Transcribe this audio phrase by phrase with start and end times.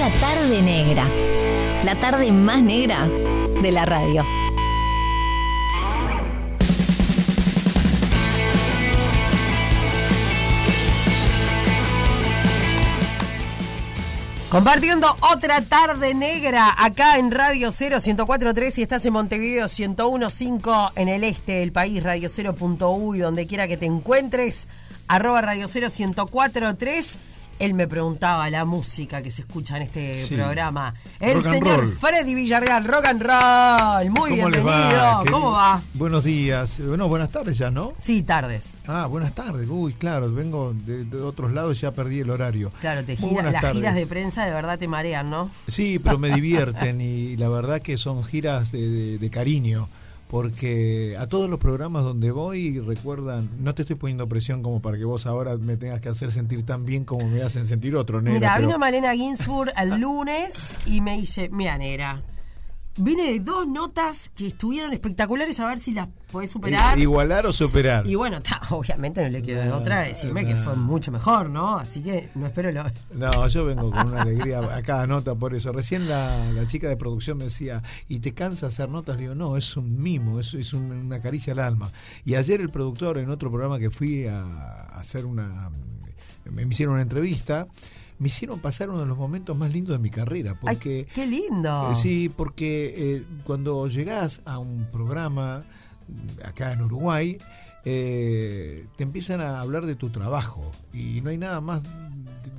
[0.00, 1.06] Otra tarde negra.
[1.84, 3.06] La tarde más negra
[3.60, 4.24] de la radio.
[14.48, 21.08] Compartiendo otra tarde negra acá en Radio 0 1043 y estás en Montevideo 1015 en
[21.08, 24.66] el este del país, Radio 0.uy, donde quiera que te encuentres,
[25.08, 27.18] arroba Radio 0 1043
[27.60, 30.94] él me preguntaba la música que se escucha en este programa.
[31.20, 34.10] El señor Freddy Villarreal, rock and roll.
[34.10, 35.24] Muy bienvenido.
[35.30, 35.82] ¿Cómo va?
[35.92, 36.80] Buenos días.
[36.84, 37.92] Bueno, buenas tardes ya, ¿no?
[37.98, 38.78] Sí, tardes.
[38.86, 39.68] Ah, buenas tardes.
[39.68, 42.72] Uy, claro, vengo de, otros lados y ya perdí el horario.
[42.80, 45.50] Claro, te las giras de prensa de verdad te marean, ¿no?
[45.68, 49.88] Sí, pero me divierten y la verdad que son giras de cariño
[50.30, 54.96] porque a todos los programas donde voy recuerdan, no te estoy poniendo presión como para
[54.96, 58.22] que vos ahora me tengas que hacer sentir tan bien como me hacen sentir otro,
[58.22, 58.38] Nera.
[58.38, 62.22] Mira, vino Malena Ginsburg el lunes y me dice, mira, Nera,
[63.02, 66.98] Vine de dos notas que estuvieron espectaculares, a ver si las podés superar.
[66.98, 68.06] Igualar o superar.
[68.06, 71.78] Y bueno, obviamente no le quedo de otra decirme que fue mucho mejor, ¿no?
[71.78, 72.84] Así que no espero lo.
[73.14, 75.72] No, yo vengo con una alegría a cada nota por eso.
[75.72, 79.16] Recién la, chica de producción me decía, ¿y te cansa hacer notas?
[79.16, 81.92] Le digo, no, es un mimo, es, es una caricia al alma.
[82.26, 84.42] Y ayer el productor, en otro programa que fui a
[84.92, 85.70] hacer una.
[86.44, 87.66] Me hicieron una entrevista
[88.20, 90.54] me hicieron pasar uno de los momentos más lindos de mi carrera.
[90.60, 91.90] Porque, ¡Qué lindo!
[91.90, 95.64] Eh, sí, porque eh, cuando llegás a un programa
[96.06, 97.38] mm, acá en Uruguay,
[97.84, 101.82] eh, te empiezan a hablar de tu trabajo y no hay nada más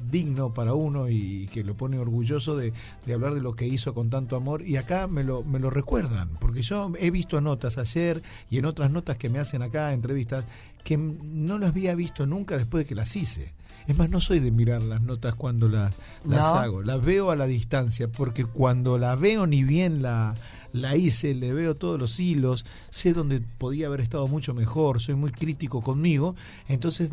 [0.09, 2.73] digno para uno y que lo pone orgulloso de,
[3.05, 5.69] de, hablar de lo que hizo con tanto amor y acá me lo, me lo
[5.69, 9.93] recuerdan, porque yo he visto notas ayer y en otras notas que me hacen acá,
[9.93, 10.43] entrevistas,
[10.83, 13.53] que no las había visto nunca después de que las hice.
[13.87, 15.93] Es más, no soy de mirar las notas cuando las,
[16.25, 20.35] las hago, las veo a la distancia, porque cuando la veo ni bien la,
[20.73, 25.15] la hice, le veo todos los hilos, sé dónde podía haber estado mucho mejor, soy
[25.15, 26.35] muy crítico conmigo,
[26.67, 27.11] entonces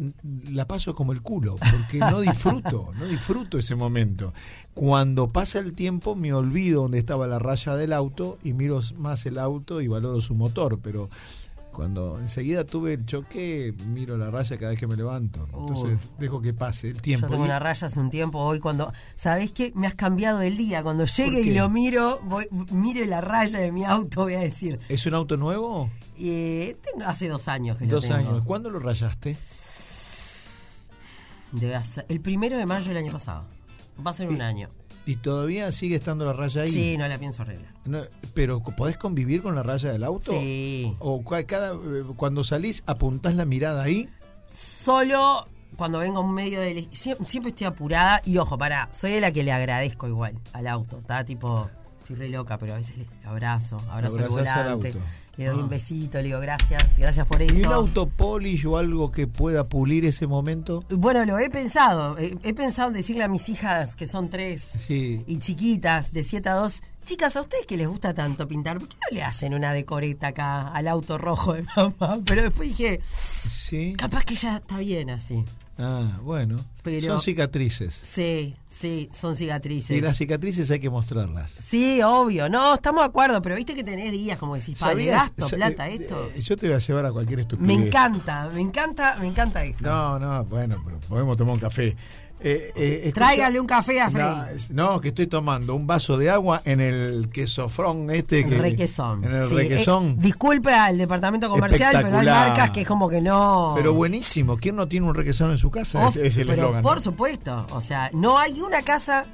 [0.50, 4.32] la paso como el culo, porque no disfruto, no disfruto ese momento.
[4.74, 9.26] Cuando pasa el tiempo me olvido dónde estaba la raya del auto y miro más
[9.26, 11.10] el auto y valoro su motor, pero
[11.72, 15.46] cuando enseguida tuve el choque, miro la raya cada vez que me levanto.
[15.56, 17.26] Entonces dejo que pase el tiempo.
[17.26, 18.40] Yo tengo una raya hace un tiempo.
[18.40, 19.72] Hoy cuando, ¿sabés qué?
[19.74, 20.82] Me has cambiado el día.
[20.82, 24.80] Cuando llegue y lo miro, voy, mire la raya de mi auto, voy a decir.
[24.88, 25.90] ¿Es un auto nuevo?
[26.18, 28.30] Eh, tengo, hace dos años que dos lo tengo.
[28.30, 28.44] años.
[28.44, 29.36] ¿Cuándo lo rayaste?
[32.08, 33.44] el primero de mayo del año pasado.
[34.04, 34.68] Va a ser un año.
[35.08, 36.68] ¿Y todavía sigue estando la raya ahí?
[36.70, 37.72] Sí, no la pienso arreglar.
[38.34, 40.32] pero ¿podés convivir con la raya del auto?
[40.32, 40.94] Sí.
[40.98, 44.10] ¿O cada, eh, cuando salís apuntás la mirada ahí?
[44.48, 46.90] Solo cuando vengo a un medio de...
[46.92, 50.98] Siempre, estoy apurada y ojo, para, soy de la que le agradezco igual al auto.
[50.98, 51.70] Está tipo
[52.08, 54.94] estoy re loca, pero a veces le abrazo, abrazo el volante,
[55.36, 55.68] le doy un ah.
[55.68, 57.54] besito, le digo gracias, gracias por esto.
[57.54, 60.84] ¿Y un autopolish o algo que pueda pulir ese momento?
[60.88, 62.16] Bueno, lo he pensado.
[62.18, 66.54] He, pensado en decirle a mis hijas, que son tres y chiquitas, de 7 a
[66.54, 68.78] 2, chicas, ¿a ustedes que les gusta tanto pintar?
[68.78, 72.20] ¿Por qué no le hacen una decoreta acá al auto rojo de mamá?
[72.26, 73.94] Pero después dije, ¿Sí?
[73.98, 75.44] capaz que ya está bien así.
[75.78, 76.64] Ah, bueno.
[77.02, 77.94] son cicatrices.
[77.94, 79.96] Sí, sí, son cicatrices.
[79.96, 81.52] Y las cicatrices hay que mostrarlas.
[81.56, 82.48] Sí, obvio.
[82.48, 85.98] No, estamos de acuerdo, pero viste que tenés días como decís, ¿para gasto plata eh,
[86.00, 86.30] esto?
[86.34, 87.78] Eh, yo te voy a llevar a cualquier estupidez.
[87.78, 89.86] Me encanta, me encanta, me encanta esto.
[89.86, 91.96] No, no, bueno, pero podemos tomar un café.
[92.40, 94.66] Eh, eh, Tráigale un café a Freddy.
[94.70, 98.46] No, que estoy tomando un vaso de agua en el quesofrón este.
[98.46, 99.24] Que, requesón.
[99.24, 100.10] En el requesón.
[100.10, 103.72] Eh, disculpe al departamento comercial, pero hay marcas que es como que no.
[103.76, 104.56] Pero buenísimo.
[104.56, 106.06] ¿Quién no tiene un requesón en su casa?
[106.08, 107.66] es, el pero Por supuesto.
[107.70, 109.26] O sea, no hay una casa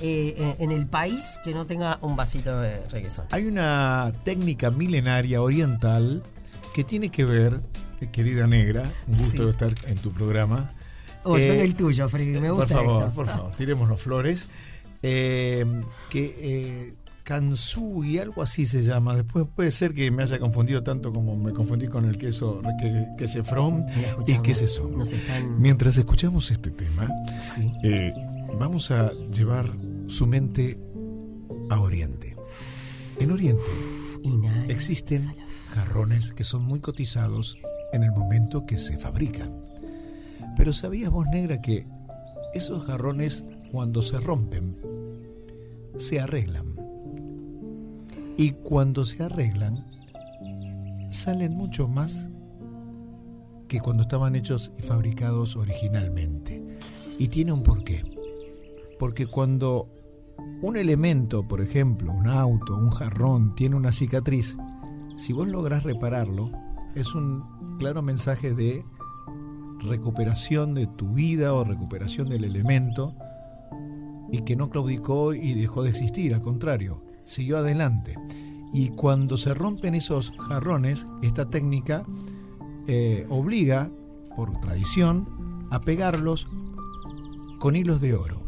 [0.00, 3.26] en el país que no tenga un vasito de requesón.
[3.30, 6.22] Hay una técnica milenaria oriental
[6.74, 7.62] que tiene que ver,
[8.12, 10.74] querida negra, un gusto estar en tu programa
[11.24, 14.48] Oh, yo en el tuyo, Freddy, me gusta Por favor, por favor, tiremos flores.
[15.02, 15.66] Eh,
[16.10, 16.94] que eh,
[18.04, 19.16] y algo así se llama.
[19.16, 23.06] Después puede ser que me haya confundido tanto como me confundí con el queso que,
[23.16, 23.86] que se from
[24.26, 25.02] y que se son.
[25.58, 27.08] Mientras escuchamos este tema,
[27.82, 28.12] eh,
[28.58, 29.70] vamos a llevar
[30.06, 30.78] su mente
[31.70, 32.36] a Oriente.
[33.20, 33.64] En Oriente
[34.68, 35.34] existen
[35.74, 37.56] jarrones que son muy cotizados
[37.92, 39.64] en el momento que se fabrican.
[40.56, 41.86] Pero ¿sabías vos, negra, que
[42.54, 44.76] esos jarrones cuando se rompen,
[45.96, 46.76] se arreglan?
[48.36, 49.84] Y cuando se arreglan,
[51.10, 52.30] salen mucho más
[53.68, 56.62] que cuando estaban hechos y fabricados originalmente.
[57.18, 58.02] Y tiene un porqué.
[58.98, 59.88] Porque cuando
[60.62, 64.56] un elemento, por ejemplo, un auto, un jarrón, tiene una cicatriz,
[65.16, 66.50] si vos lográs repararlo,
[66.94, 68.84] es un claro mensaje de
[69.84, 73.14] recuperación de tu vida o recuperación del elemento
[74.32, 78.16] y que no claudicó y dejó de existir, al contrario, siguió adelante.
[78.72, 82.04] Y cuando se rompen esos jarrones, esta técnica
[82.88, 83.90] eh, obliga,
[84.34, 86.48] por tradición, a pegarlos
[87.60, 88.42] con hilos de oro.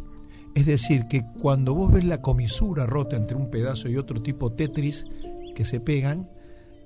[0.54, 4.50] Es decir, que cuando vos ves la comisura rota entre un pedazo y otro tipo
[4.50, 5.06] Tetris
[5.54, 6.28] que se pegan,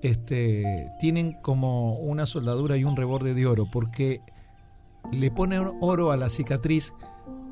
[0.02, 4.20] este, tienen como una soldadura y un reborde de oro, porque
[5.12, 6.92] le ponen oro a la cicatriz,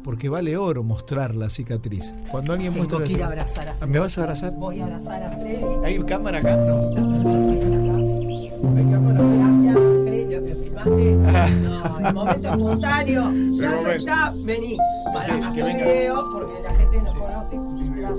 [0.04, 2.14] porque vale oro mostrar la cicatriz.
[2.30, 3.92] Cuando alguien Tengo muestra que ir a abrazar a Freddy.
[3.92, 4.52] ¿Me vas a abrazar?
[4.54, 5.64] Voy a abrazar a Freddy.
[5.84, 6.56] ¿Hay cámara acá?
[6.56, 6.88] No.
[8.76, 9.20] ¿Hay cámara?
[9.20, 10.34] Gracias, Freddy.
[10.34, 11.16] ¿Lo, filmaste?
[11.62, 13.22] No, el momento espontáneo.
[13.52, 14.32] Ya no está.
[14.44, 14.76] Vení.
[15.12, 15.84] Para Sí, hacer venga.
[15.84, 17.56] video porque la gente nos conoce.
[17.58, 18.10] Negra,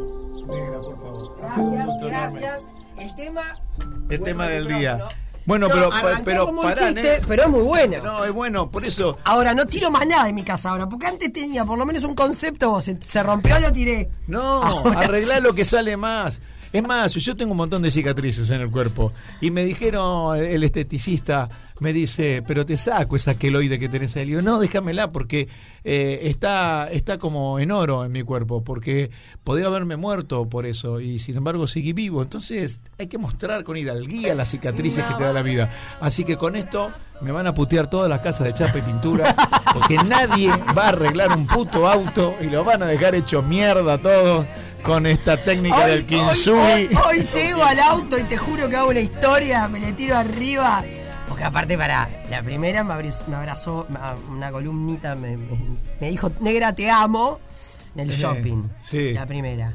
[0.80, 1.38] por favor.
[1.40, 2.10] Gracias, enorme.
[2.10, 2.68] gracias.
[2.98, 3.42] El tema.
[3.80, 5.00] El Bueno, tema del día.
[5.50, 5.90] Bueno, No, pero,
[6.24, 7.25] pero como un pará, chiste, Negra.
[7.28, 7.98] pero es muy bueno.
[8.04, 9.18] No, es bueno, por eso.
[9.24, 12.04] Ahora, no tiro más nada de mi casa ahora, porque antes tenía por lo menos
[12.04, 14.10] un concepto, se, se rompió, lo tiré.
[14.28, 14.62] No,
[14.96, 15.42] arreglá sí.
[15.42, 16.40] lo que sale más.
[16.71, 19.12] Es más, yo tengo un montón de cicatrices en el cuerpo.
[19.42, 21.50] Y me dijeron, el esteticista
[21.80, 24.25] me dice, pero te saco esa queloide que tenés ahí.
[24.25, 25.48] Le no, déjamela porque
[25.83, 29.10] eh, está, está como en oro en mi cuerpo, porque
[29.44, 31.00] podría haberme muerto por eso.
[31.00, 32.21] Y sin embargo seguí vivo.
[32.21, 35.71] Entonces hay que mostrar con hidalguía las cicatrices que te da la vida.
[36.01, 39.36] Así que con esto me van a putear todas las casas de chapa y pintura,
[39.74, 43.98] porque nadie va a arreglar un puto auto y lo van a dejar hecho mierda
[43.98, 44.45] todo
[44.84, 46.58] con esta técnica del kintsugi.
[46.60, 50.16] hoy- hoy llego al auto y te juro que hago una historia, me le tiro
[50.18, 50.84] arriba.
[51.28, 53.88] Porque aparte, para la primera me abrazó, me abrazó
[54.30, 55.58] una columnita, me, me-
[56.00, 57.40] me dijo, negra, te amo,
[57.96, 58.64] en el Sí, shopping.
[58.81, 59.14] sí.
[59.14, 59.74] La primera.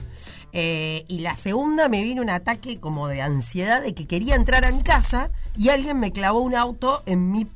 [0.52, 4.64] Eh, y la segunda me vino un ataque como de ansiedad de que quería entrar
[4.64, 7.46] a mi casa y alguien me clavó un auto en mi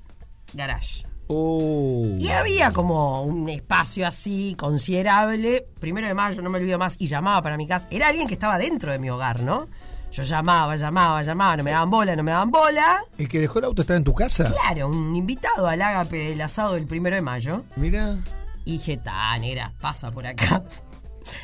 [0.52, 1.04] garage.
[1.28, 2.16] Oh.
[2.18, 5.66] Y había como un espacio así considerable.
[5.78, 7.86] Primero de mayo, no me olvido más, y llamaba para mi casa.
[7.90, 9.68] Era alguien que estaba dentro de mi hogar, ¿no?
[10.10, 13.04] Yo llamaba, llamaba, llamaba, no me daban bola, no me daban bola.
[13.18, 14.50] ¿El que dejó el auto está en tu casa?
[14.50, 17.64] Claro, un invitado al ágape del asado del primero de mayo.
[17.76, 18.16] Mira.
[18.64, 20.62] Y dije, ta, negra, pasa por acá.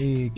[0.01, 0.31] Eh,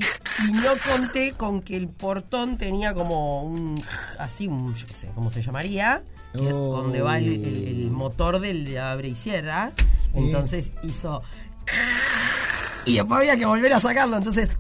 [0.49, 3.83] Y no conté con que el portón tenía como un.
[4.19, 4.75] así, un.
[4.75, 6.03] yo qué sé, ¿cómo se llamaría?
[6.33, 6.77] Que- Oh.
[6.83, 9.73] Donde va el, el- el motor del abre y cierra.
[10.13, 11.23] Entonces hizo.
[12.85, 14.17] Y después había que volver a sacarlo.
[14.17, 14.59] Entonces,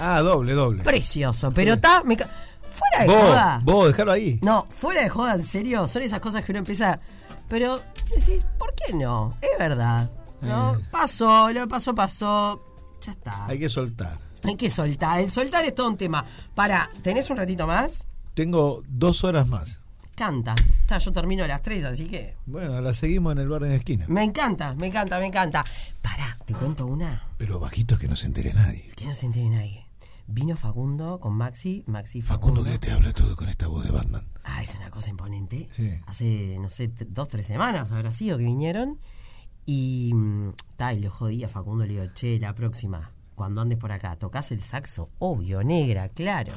[0.00, 0.82] ah, doble, doble.
[0.82, 1.50] precioso.
[1.52, 2.02] Pero está.
[2.02, 3.60] Fuera de Vos, joda.
[3.64, 4.38] vos, dejalo ahí.
[4.42, 5.86] No, fuera de joda, en serio.
[5.88, 7.00] Son esas cosas que uno empieza.
[7.48, 7.80] Pero
[8.16, 9.36] decís, ¿por qué no?
[9.42, 10.10] Es verdad.
[10.40, 10.80] ¿No?
[10.90, 12.64] Pasó, lo pasó, pasó.
[13.02, 13.46] Ya está.
[13.46, 14.18] Hay que soltar.
[14.44, 15.20] Hay que soltar.
[15.20, 16.24] El soltar es todo un tema.
[16.54, 18.06] Para, ¿tenés un ratito más?
[18.34, 19.80] Tengo dos horas más.
[20.16, 20.54] Canta.
[20.70, 22.36] Está, yo termino a las 3, así que.
[22.46, 24.04] Bueno, la seguimos en el bar en la esquina.
[24.08, 25.64] Me encanta, me encanta, me encanta.
[26.02, 28.88] Pará, te cuento una Pero bajito que no se entere nadie.
[28.96, 29.86] que no se entere nadie.
[30.26, 32.60] Vino Facundo con Maxi, Maxi Facundo.
[32.62, 34.26] Facundo que te habla todo con esta voz de Batman.
[34.44, 35.68] Ah, es una cosa imponente.
[35.72, 35.90] Sí.
[36.06, 38.98] Hace, no sé, dos, tres semanas habrá sido que vinieron.
[39.66, 43.78] Y mm, ta, y le jodí a Facundo, le digo, che, la próxima, cuando andes
[43.78, 46.52] por acá, tocas el saxo, obvio, negra, claro.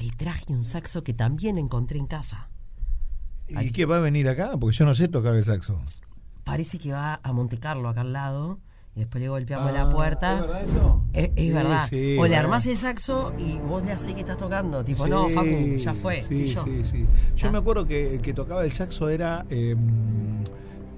[0.00, 2.48] Le traje un saxo que también encontré en casa.
[3.48, 4.52] ¿Y qué va a venir acá?
[4.60, 5.80] Porque yo no sé tocar el saxo.
[6.44, 8.58] Parece que va a Monte Carlo, acá al lado,
[8.94, 10.34] y después le golpeamos Ah, la puerta.
[10.34, 11.04] ¿es verdad eso?
[11.12, 11.86] Es, es Sí, verdad.
[11.88, 14.84] sí, o le armás el saxo y vos le hacés que estás tocando.
[14.84, 16.22] Tipo, Sí, no, Facu, ya fue.
[16.22, 16.62] Sí, yo.
[16.64, 17.06] sí, sí.
[17.36, 17.52] Yo Ah.
[17.52, 19.74] me acuerdo que el que tocaba el saxo era eh,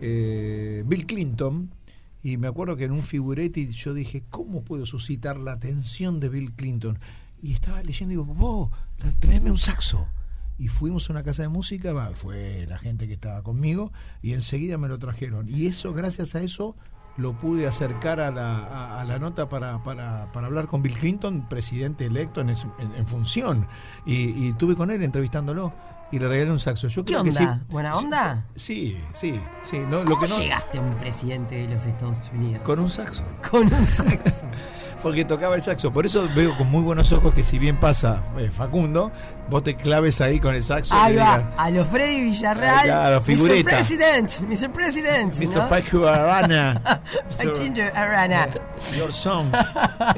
[0.00, 1.71] eh, Bill Clinton.
[2.23, 6.28] Y me acuerdo que en un figuretti yo dije, ¿cómo puedo suscitar la atención de
[6.28, 6.99] Bill Clinton?
[7.42, 8.71] Y estaba leyendo y digo, vos,
[9.21, 10.07] tráeme un saxo.
[10.59, 14.76] Y fuimos a una casa de música, fue la gente que estaba conmigo, y enseguida
[14.76, 15.49] me lo trajeron.
[15.49, 16.76] Y eso, gracias a eso,
[17.17, 20.95] lo pude acercar a la, a, a la nota para, para, para hablar con Bill
[20.95, 23.67] Clinton, presidente electo en, es- en- en función.
[24.07, 25.73] Y, y tuve con él entrevistándolo
[26.12, 26.88] y le regalé un saxo.
[26.88, 27.55] Yo ¿Qué creo que onda?
[27.59, 28.47] sí- ¿Buena onda?
[28.57, 29.79] Sí, sí, sí.
[29.81, 32.62] No, lo ¿Cómo que no, llegaste a un presidente de los Estados Unidos?
[32.62, 33.23] con un saxo.
[33.50, 34.47] Con un saxo.
[35.02, 35.93] Porque tocaba el saxo.
[35.95, 39.11] Por eso veo con muy buenos ojos que si bien pasa eh, Facundo,
[39.50, 40.95] vos te claves ahí con el saxo.
[40.95, 42.85] Ahí va, a los Freddy Villarreal.
[42.85, 43.26] Claro, Mr.
[43.26, 43.71] figurita.
[43.71, 44.73] President, Mr.
[44.73, 45.35] President.
[45.37, 45.69] Mr.
[45.69, 46.80] Facu Arana.
[47.95, 48.49] Arana.
[48.97, 49.52] Your song.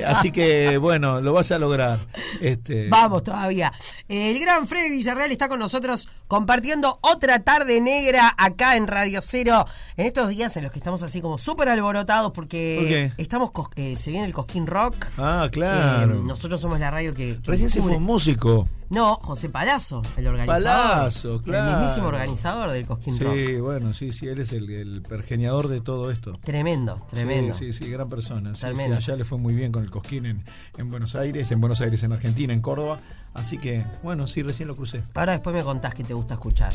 [0.06, 1.98] Así que bueno, lo vas a lograr.
[2.40, 3.72] Este, Vamos todavía.
[4.08, 9.64] El gran Freddy Villarreal está con nosotros compartiendo otra tarde negra acá en Radio Cero.
[9.96, 13.12] En estos días en los que estamos así como súper alborotados porque ¿Por qué?
[13.16, 14.96] estamos eh, se viene el Cosquín Rock.
[15.16, 16.16] Ah, claro.
[16.16, 17.40] Eh, nosotros somos la radio que.
[17.42, 18.68] que Recién se fue un músico.
[18.92, 20.62] No, José Palazzo, el organizador.
[20.64, 21.70] Palazzo, claro.
[21.70, 23.34] El mismísimo organizador del Cosquín Rock.
[23.34, 26.38] Sí, bueno, sí, sí, él es el, el pergeniador de todo esto.
[26.44, 27.54] Tremendo, tremendo.
[27.54, 28.54] Sí, sí, sí, gran persona.
[28.54, 28.96] Sí, sí, Tremendo.
[28.98, 30.44] allá le fue muy bien con el Cosquín en,
[30.76, 33.00] en Buenos Aires, en Buenos Aires, en Argentina, en Córdoba.
[33.32, 35.02] Así que, bueno, sí, recién lo crucé.
[35.14, 36.74] Ahora después me contás que te gusta escuchar.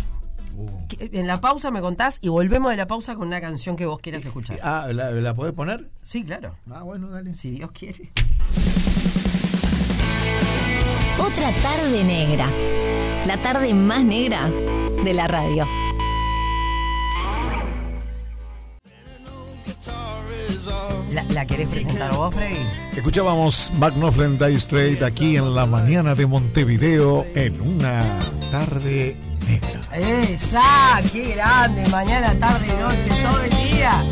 [0.57, 0.69] Uh.
[0.99, 3.99] En la pausa me contás y volvemos de la pausa con una canción que vos
[3.99, 4.57] quieras escuchar.
[4.63, 5.87] Ah, ¿la, la podés poner?
[6.01, 6.55] Sí, claro.
[6.71, 7.35] Ah, bueno, dale.
[7.35, 8.11] Si Dios quiere.
[11.19, 12.47] Otra tarde negra.
[13.25, 14.49] La tarde más negra
[15.03, 15.67] de la radio.
[21.11, 22.59] ¿La, la querés presentar vos, Freddy?
[22.95, 28.19] Escuchábamos Knopfler Die Straight aquí en la mañana de Montevideo en una
[28.51, 29.17] tarde
[29.47, 29.81] negra.
[29.93, 31.01] ¡Esa!
[31.11, 31.87] ¡Qué grande!
[31.89, 34.03] Mañana, tarde, noche, todo el día.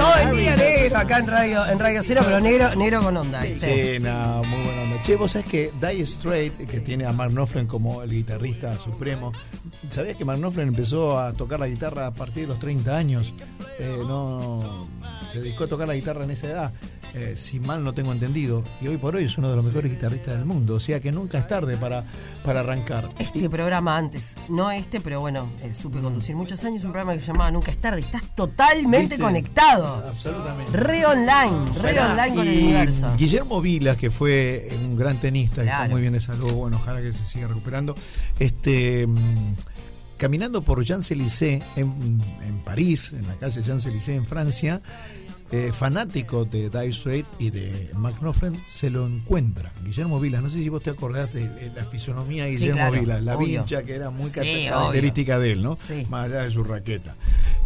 [0.00, 3.42] Todo el día negro acá en Radio, en Radio Cero, pero negro, negro con onda.
[3.42, 3.98] ¿viste?
[3.98, 5.02] Sí, no, muy buena onda.
[5.02, 9.32] Che, vos sabés que Die Straight, que tiene a Mark Knopfler como el guitarrista supremo,
[9.90, 13.34] ¿sabías que Mark Knopfler empezó a tocar la guitarra a partir de los 30 años?
[13.78, 14.88] Eh, no,
[15.30, 16.72] se dedicó a tocar la guitarra en esa edad,
[17.14, 19.92] eh, si mal no tengo entendido, y hoy por hoy es uno de los mejores
[19.92, 22.04] guitarristas del mundo, o sea que nunca es tarde para,
[22.44, 23.10] para arrancar.
[23.18, 27.20] Este programa antes, no este, pero bueno, eh, supe conducir muchos años un programa que
[27.20, 28.00] se llamaba Nunca es tarde.
[28.00, 29.22] Estás totalmente ¿Viste?
[29.22, 30.04] conectado.
[30.08, 30.76] Absolutamente.
[30.76, 33.12] Re online, re online con el universo.
[33.16, 35.82] Guillermo Vilas, que fue un gran tenista, que Claro.
[35.84, 37.94] está muy bien de salud, bueno, ojalá que se siga recuperando.
[38.38, 39.54] Este mm,
[40.16, 44.82] caminando por Champs-Élysées en, en París, en la calle Champs-Élysées en Francia,
[45.52, 47.90] eh, fanático de Dire Straits y de
[48.20, 49.72] Knopfler, se lo encuentra.
[49.84, 53.00] Guillermo Vilas, no sé si vos te acordás de, la fisonomía de Sí, Guillermo claro,
[53.00, 53.46] Vilas, la obvio.
[53.60, 54.70] vincha que era muy Sí, cate- obvio.
[54.70, 55.76] característica de él, ¿no?
[55.76, 56.06] Sí.
[56.08, 57.16] Más allá de su raqueta.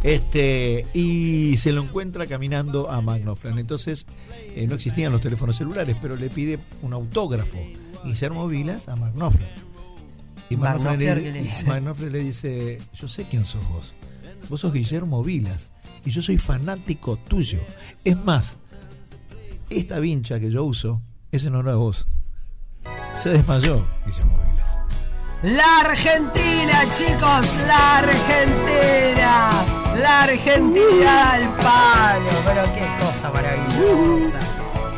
[0.02, 3.58] Este, y se lo encuentra caminando a Knopfler.
[3.58, 4.06] Entonces,
[4.54, 7.58] eh, no existían los teléfonos celulares, pero le pide un autógrafo.
[8.04, 9.48] Guillermo Vilas a Knopfler.
[10.50, 13.94] Y ¿qué le le dice, yo sé quién sos vos.
[14.48, 15.70] Vos sos Guillermo Vilas.
[16.04, 17.60] Y yo soy fanático tuyo.
[18.04, 18.56] Es más,
[19.70, 21.00] esta vincha que yo uso
[21.32, 22.06] es en honor a vos.
[23.20, 24.78] Se desmayó Guillermo Vilas.
[25.42, 29.50] La Argentina, chicos, la Argentina.
[30.00, 32.30] La Argentina al palo.
[32.44, 34.38] Pero qué cosa maravillosa.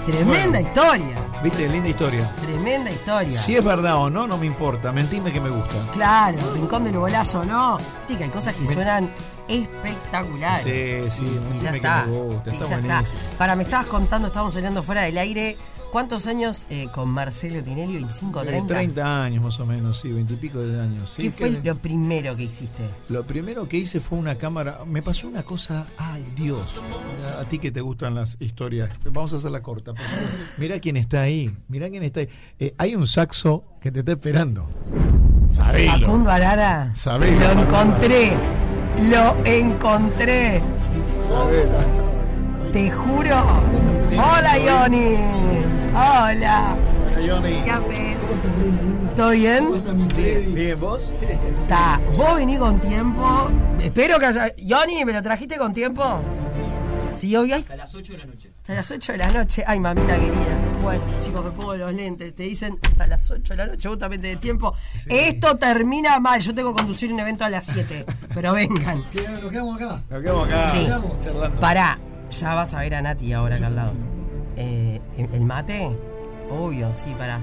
[0.06, 1.26] Tremenda historia.
[1.42, 1.68] ¿Viste?
[1.68, 2.28] Linda historia.
[2.36, 3.30] Tremenda historia.
[3.30, 4.92] Si es verdad o no, no me importa.
[4.92, 5.76] Mentime que me gusta.
[5.92, 7.78] Claro, Rincón del Golazo, ¿no?
[8.08, 9.12] Que hay cosas que suenan
[9.48, 10.62] espectaculares.
[11.10, 12.06] Sí, sí, y, y ya que está.
[12.06, 13.18] me gusta, y está ya buenísimo.
[13.38, 15.56] Para, me estabas contando, estábamos hablando fuera del aire.
[15.92, 17.96] ¿Cuántos años eh, con Marcelo Tinelli?
[18.02, 18.74] ¿25 o Eh, 30?
[18.74, 21.14] 30 años más o menos, sí, 20 y pico de años.
[21.16, 22.82] Sí, ¿Qué fue lo primero que hiciste?
[23.08, 24.80] Lo primero que hice fue una cámara.
[24.84, 25.86] Me pasó una cosa.
[25.96, 26.80] Ay, Dios.
[27.40, 28.90] A, ti que te gustan las historias.
[29.10, 29.92] Vamos a hacerla corta.
[30.58, 31.56] Mira quién está ahí.
[31.68, 32.28] Mira quién está ahí.
[32.58, 34.68] Eh, hay un saxo que te está esperando.
[35.48, 35.92] Sabelo.
[36.00, 36.94] Facundo Arara.
[36.94, 38.32] Sabelo, Lo encontré.
[39.02, 40.62] Lo encontré.
[42.72, 43.36] Te juro.
[44.12, 45.16] Hola, Ioni.
[45.94, 46.76] Hola.
[47.14, 48.16] ¿Qué haces?
[49.16, 49.68] ¿Todo bien?
[50.14, 51.12] Bien, bien, vos.
[51.62, 52.00] Está.
[52.16, 53.48] Vos venís con tiempo.
[53.80, 54.52] Espero que haya.
[54.56, 56.20] Ioni, ¿me lo trajiste con tiempo?
[57.08, 57.56] Sí, obvio.
[57.70, 58.55] A las 8 de la noche.
[58.66, 59.62] Hasta las 8 de la noche.
[59.64, 60.58] Ay, mamita querida.
[60.82, 62.34] Bueno, chicos, me pongo los lentes.
[62.34, 64.74] Te dicen hasta las 8 de la noche, justamente de tiempo.
[65.08, 66.40] Esto termina mal.
[66.40, 68.04] Yo tengo que conducir un evento a las 7.
[68.34, 68.98] Pero vengan.
[69.40, 70.02] Nos quedamos acá.
[70.10, 70.70] Nos quedamos acá.
[70.70, 70.88] Sí.
[71.20, 71.60] charlando.
[71.60, 71.96] Pará,
[72.28, 73.92] ya vas a ver a Nati ahora acá al lado.
[74.56, 75.96] Eh, ¿El mate?
[76.50, 77.38] Obvio, sí, pará.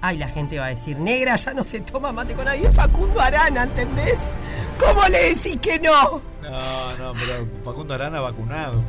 [0.00, 2.70] Ay, la gente va a decir, negra, ya no se toma mate con nadie.
[2.70, 4.36] Facundo Arana, ¿entendés?
[4.78, 6.22] ¿Cómo le decís que no?
[6.40, 8.84] No, no, pero Facundo Arana vacunado.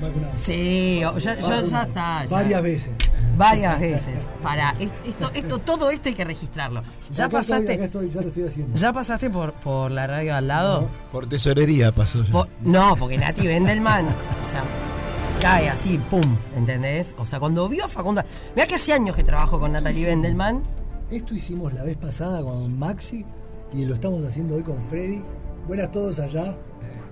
[0.00, 0.32] Vacunado.
[0.36, 2.24] Sí, o- ya, ya- ya está.
[2.24, 2.30] ya.
[2.30, 2.90] Varias veces.
[3.36, 4.28] Varias veces.
[4.80, 6.82] Est- esto, esto, todo esto hay que registrarlo.
[7.10, 8.78] Ya acá pasaste, estoy, ya lo estoy haciendo.
[8.78, 10.88] ya pasaste por, por la radio al lado.
[11.12, 12.32] Por tesorería pasó ya.
[12.32, 14.62] Po- no, porque Nati Vendelman, o sea,
[15.40, 16.20] cae así, pum,
[16.56, 17.14] ¿entendés?
[17.18, 18.22] O sea, cuando vio a Facundo.
[18.56, 20.62] Mira que hace años que trabajo con Natalie Vendelman.
[21.10, 23.24] Esto hicimos la vez pasada con Maxi
[23.72, 25.22] y lo estamos haciendo hoy con Freddy.
[25.66, 26.56] Buenas todos allá.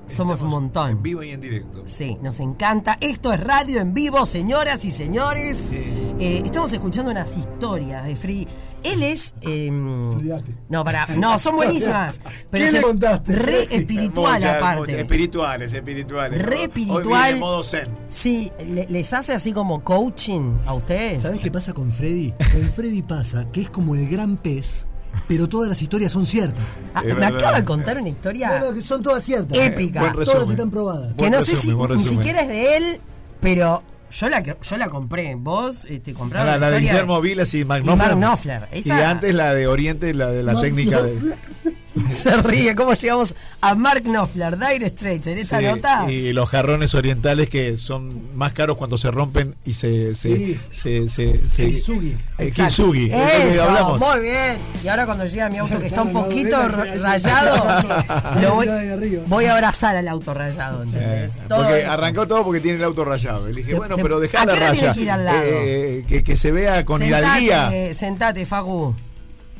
[0.06, 0.90] Somos un montón.
[0.90, 1.82] En vivo y en directo.
[1.84, 2.96] Sí, nos encanta.
[3.00, 5.70] Esto es radio en vivo, señoras y señores.
[5.72, 8.46] Eh, estamos escuchando unas historias de Freddy.
[8.84, 9.34] Él es.
[9.40, 11.06] eh, no, para.
[11.16, 12.20] No, son buenísimas.
[12.50, 14.80] Pero ¿Qué es le contaste, Re espiritual, Muchas, aparte.
[14.80, 16.42] muchas, espirituales, espirituales.
[16.42, 17.34] Re Hoy espiritual.
[17.34, 17.88] en modo zen.
[18.08, 21.22] Sí, le- les hace así como coaching a ustedes.
[21.22, 22.32] ¿Sabes qué pasa con Freddy?
[22.52, 24.86] Con Freddy pasa que es como el gran pez
[25.28, 26.64] pero todas las historias son ciertas.
[26.94, 27.34] Ah, me verdad.
[27.36, 29.56] acaba de contar una historia No, no, que son todas ciertas.
[29.58, 30.12] Épica.
[30.24, 31.14] Todas están probadas.
[31.16, 33.00] que no sé si ni siquiera es de él,
[33.40, 35.34] pero yo la, yo la compré.
[35.36, 38.16] Vos este, compraron La, la de Guillermo Vilas y Mark y Knopfler.
[38.16, 38.68] Mark Knopfler.
[38.72, 41.36] Y Esa- antes la de Oriente, la de la Mark técnica de.
[42.10, 46.10] Se ríe, ¿cómo llegamos a Mark Knopfler, Dire Straits, en esta Sí, nota?
[46.10, 50.14] Y los jarrones orientales que son más caros cuando se rompen y se.
[50.14, 50.60] se, Sí.
[50.70, 52.16] se, se, se- Kintsugi.
[52.38, 52.50] Eh.
[52.50, 54.00] Kintsugi, Eso, hablamos.
[54.00, 54.58] muy bien.
[54.84, 57.82] Y ahora cuando llega mi auto que está un poquito rayado,
[58.40, 58.54] lo
[59.26, 61.36] voy, a abrazar al auto rayado, ¿entendés?
[61.36, 61.92] Eh, Todo porque eso.
[61.92, 63.46] arrancó todo porque tiene el auto rayado.
[63.46, 64.72] Le dije, Te- bueno, te- pero ¿a dejá la raya.
[64.74, 65.38] tiene que ir al lado?
[65.42, 67.94] Eh, que, que se vea con sentate, hidalguía.
[67.94, 68.94] sentate, Facu.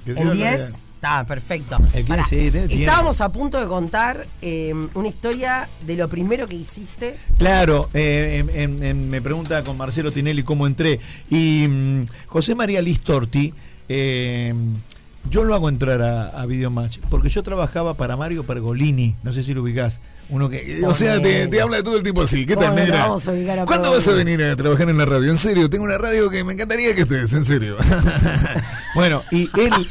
[0.07, 0.81] ¿En vea 10?
[0.97, 1.79] Está, perfecto.
[2.09, 2.73] Pará, sí, tiene.
[2.73, 7.19] Estábamos a punto de contar eh, una historia de lo primero que hiciste.
[7.39, 8.43] Claro, eh,
[8.95, 10.99] me pregunta con Marcelo Tinelli cómo entré.
[11.29, 13.53] Y mm, José María Listorti,
[13.91, 14.55] eh,
[15.31, 19.43] yo lo hago entrar a, a Videomatch, porque yo trabajaba para Mario Pergolini, no sé
[19.45, 20.01] si lo ubicás.
[20.29, 22.45] Uno que, o sea, te, te habla todo el tiempo así.
[22.47, 23.03] ¿Qué ¿Cómo tal, negra?
[23.03, 25.31] vamos a ubicar a ¿Cuándo vas a venir a trabajar en la radio?
[25.31, 27.77] En serio, tengo una radio que me encantaría que estés, en serio.
[28.97, 29.71] bueno, y él.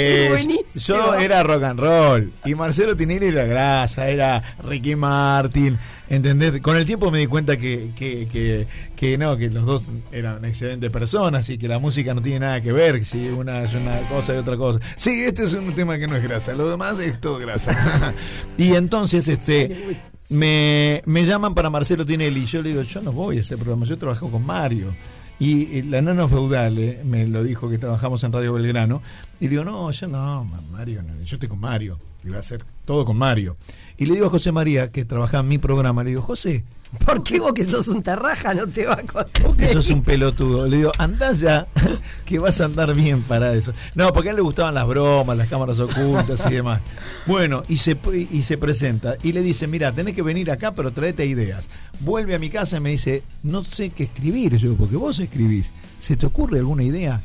[0.00, 5.78] Eh, yo era rock and roll y Marcelo Tinelli era grasa, era Ricky Martin,
[6.08, 6.60] ¿entendés?
[6.60, 10.44] Con el tiempo me di cuenta que, que, que, que no, que los dos eran
[10.44, 14.08] excelentes personas y que la música no tiene nada que ver, si una es una
[14.08, 14.78] cosa y otra cosa.
[14.96, 18.14] Sí, este es un tema que no es grasa, lo demás es todo grasa.
[18.58, 20.00] y entonces, este,
[20.30, 23.56] me, me llaman para Marcelo Tinelli y yo le digo, yo no voy a ese
[23.56, 24.94] programa, yo trabajo con Mario.
[25.40, 29.02] Y la nano feudal me lo dijo que trabajamos en Radio Belgrano.
[29.40, 31.98] Y le digo, no, yo no, ma- Mario, no, yo estoy con Mario.
[32.30, 33.56] Va a hacer todo con Mario.
[33.96, 36.64] Y le digo a José María, que trabajaba en mi programa, le digo, José,
[37.04, 39.42] ¿Por qué vos que sos un terraja no te va a contar?
[39.42, 40.66] vos que sos un pelotudo.
[40.66, 41.66] Le digo, andás ya,
[42.24, 43.72] que vas a andar bien para eso.
[43.94, 46.80] No, porque a él le gustaban las bromas, las cámaras ocultas y demás.
[47.26, 47.98] Bueno, y se,
[48.30, 51.68] y se presenta y le dice, mira, tenés que venir acá, pero tráete ideas.
[52.00, 54.56] Vuelve a mi casa y me dice, no sé qué escribir.
[54.56, 55.70] Yo digo, porque vos escribís.
[55.98, 57.22] ¿Se te ocurre alguna idea?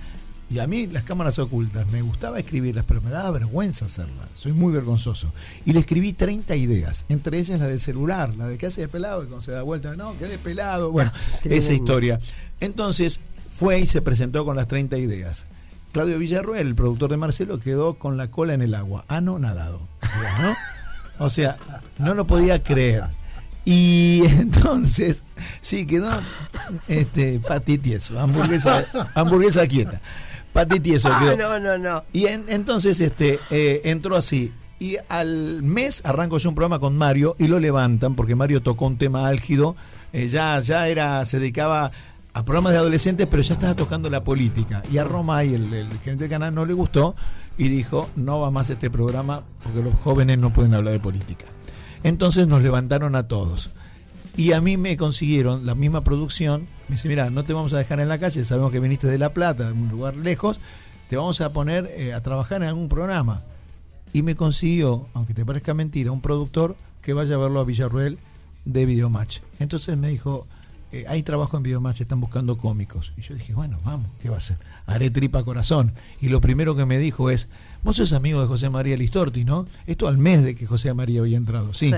[0.53, 4.27] Y a mí las cámaras ocultas, me gustaba escribirlas, pero me daba vergüenza hacerlas.
[4.35, 5.33] Soy muy vergonzoso.
[5.65, 8.87] Y le escribí 30 ideas, entre ellas la del celular, la de que hace de
[8.87, 10.91] pelado y cuando se da vuelta, no, quedé pelado.
[10.91, 11.11] Bueno,
[11.43, 12.19] esa historia.
[12.59, 13.19] Entonces
[13.57, 15.47] fue y se presentó con las 30 ideas.
[15.91, 19.87] Claudio Villarruel, el productor de Marcelo, quedó con la cola en el agua, ano nadado.
[20.03, 21.25] ¿no?
[21.25, 21.57] O sea,
[21.97, 23.05] no lo podía creer.
[23.65, 25.23] Y entonces,
[25.61, 26.11] sí, quedó
[26.87, 28.85] este, pati tieso, hamburguesa,
[29.15, 29.99] hamburguesa quieta.
[30.53, 31.35] Pati tieso Ah, quedó.
[31.37, 32.03] no, no, no.
[32.13, 34.53] Y en- entonces este eh, entró así.
[34.79, 38.85] Y al mes arranco yo un programa con Mario y lo levantan porque Mario tocó
[38.85, 39.75] un tema álgido.
[40.11, 41.91] eh, ya, ya era, se dedicaba
[42.35, 44.83] a programas de adolescentes, pero ya estaba tocando la política.
[44.91, 47.15] Y a Roma y el, el gerente del canal no le gustó
[47.57, 51.45] y dijo, no va más este programa porque los jóvenes no pueden hablar de política.
[52.03, 53.69] Entonces nos levantaron a todos.
[54.35, 56.67] Y a mí me consiguieron la misma producción.
[56.87, 59.17] Me dice, mira, no te vamos a dejar en la calle, sabemos que viniste de
[59.17, 60.59] La Plata, un lugar lejos,
[61.07, 63.43] te vamos a poner eh, a trabajar en algún programa.
[64.11, 68.17] Y me consiguió, aunque te parezca mentira, un productor que vaya a verlo a Villarruel
[68.65, 69.39] de Videomatch.
[69.59, 70.47] Entonces me dijo,
[70.91, 73.13] eh, hay trabajo en Videomatch, están buscando cómicos.
[73.17, 74.57] Y yo dije, bueno, vamos, ¿qué va a hacer?
[74.85, 75.93] Haré tripa corazón.
[76.21, 77.49] Y lo primero que me dijo es,
[77.83, 79.67] vos sos amigo de José María Listorti, ¿no?
[79.87, 81.73] Esto al mes de que José María había entrado.
[81.73, 81.91] Sí.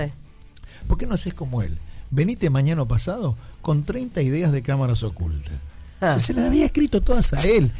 [0.86, 1.78] ¿Por qué no haces como él?
[2.10, 5.54] Venite mañana pasado con 30 ideas de cámaras ocultas.
[6.00, 6.14] Ah.
[6.14, 7.70] Se, se las había escrito todas a él.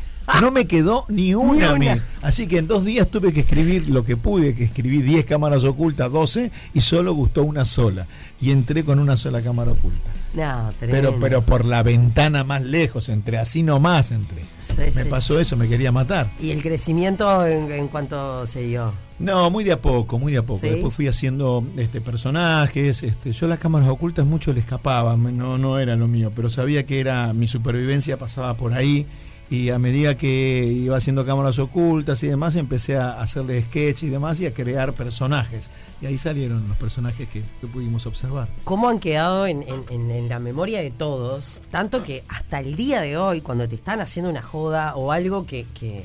[0.40, 1.86] No me quedó ni una, a mí.
[1.88, 2.04] una.
[2.22, 5.64] Así que en dos días tuve que escribir lo que pude, que escribí 10 cámaras
[5.64, 8.06] ocultas, 12, y solo gustó una sola.
[8.40, 10.10] Y entré con una sola cámara oculta.
[10.34, 14.42] No, Pero, pero por la ventana más lejos, entré así nomás entré.
[14.60, 15.08] Sí, me sí.
[15.08, 16.30] pasó eso, me quería matar.
[16.38, 18.92] ¿Y el crecimiento en, en cuanto se dio?
[19.18, 20.60] No, muy de a poco, muy de a poco.
[20.60, 20.68] ¿Sí?
[20.68, 25.78] Después fui haciendo este personajes, este, yo las cámaras ocultas mucho le escapaba, no, no
[25.78, 29.06] era lo mío, pero sabía que era mi supervivencia pasaba por ahí
[29.48, 34.08] y a medida que iba haciendo cámaras ocultas y demás empecé a hacerle sketch y
[34.08, 35.70] demás y a crear personajes
[36.02, 38.48] y ahí salieron los personajes que, que pudimos observar.
[38.64, 41.60] ¿Cómo han quedado en, en- la memoria de todos?
[41.70, 45.46] Tanto que hasta el día de hoy, cuando te están haciendo una joda o algo
[45.46, 46.04] que- que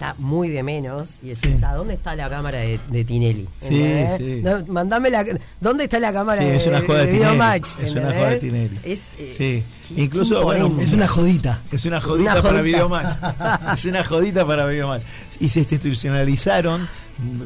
[0.00, 1.58] está muy de menos, y decís, Sí.
[1.62, 3.46] "¿A ¿dónde está la cámara de, de Tinelli?
[3.60, 4.16] Sí, ¿Entendés?
[4.16, 4.40] sí.
[4.42, 5.24] No, mandame la.
[5.60, 7.18] ¿Dónde está la cámara Sí, de, es una joda de Tinelli.
[7.24, 7.68] Videomatch?
[7.82, 8.78] Es una joda de Tinelli.
[8.82, 9.94] Es, eh, Sí.
[9.94, 10.80] qué- Incluso, qué bueno.
[10.80, 11.60] Es una jodita.
[11.70, 12.62] Es una jodita Una para jodita.
[12.78, 13.16] Videomatch.
[13.74, 15.02] es una jodita para Videomatch.
[15.38, 16.88] Y se institucionalizaron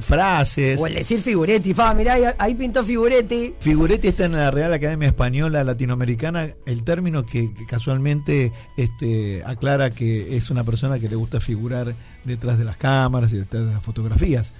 [0.00, 0.80] frases.
[0.80, 3.54] O el decir Figuretti, pa, mirá, ahí, ahí pintó Figuretti.
[3.60, 9.90] Figuretti está en la Real Academia Española Latinoamericana, el término que, que casualmente este, aclara
[9.90, 13.72] que es una persona que le gusta figurar detrás de las cámaras y detrás de
[13.72, 14.52] las fotografías.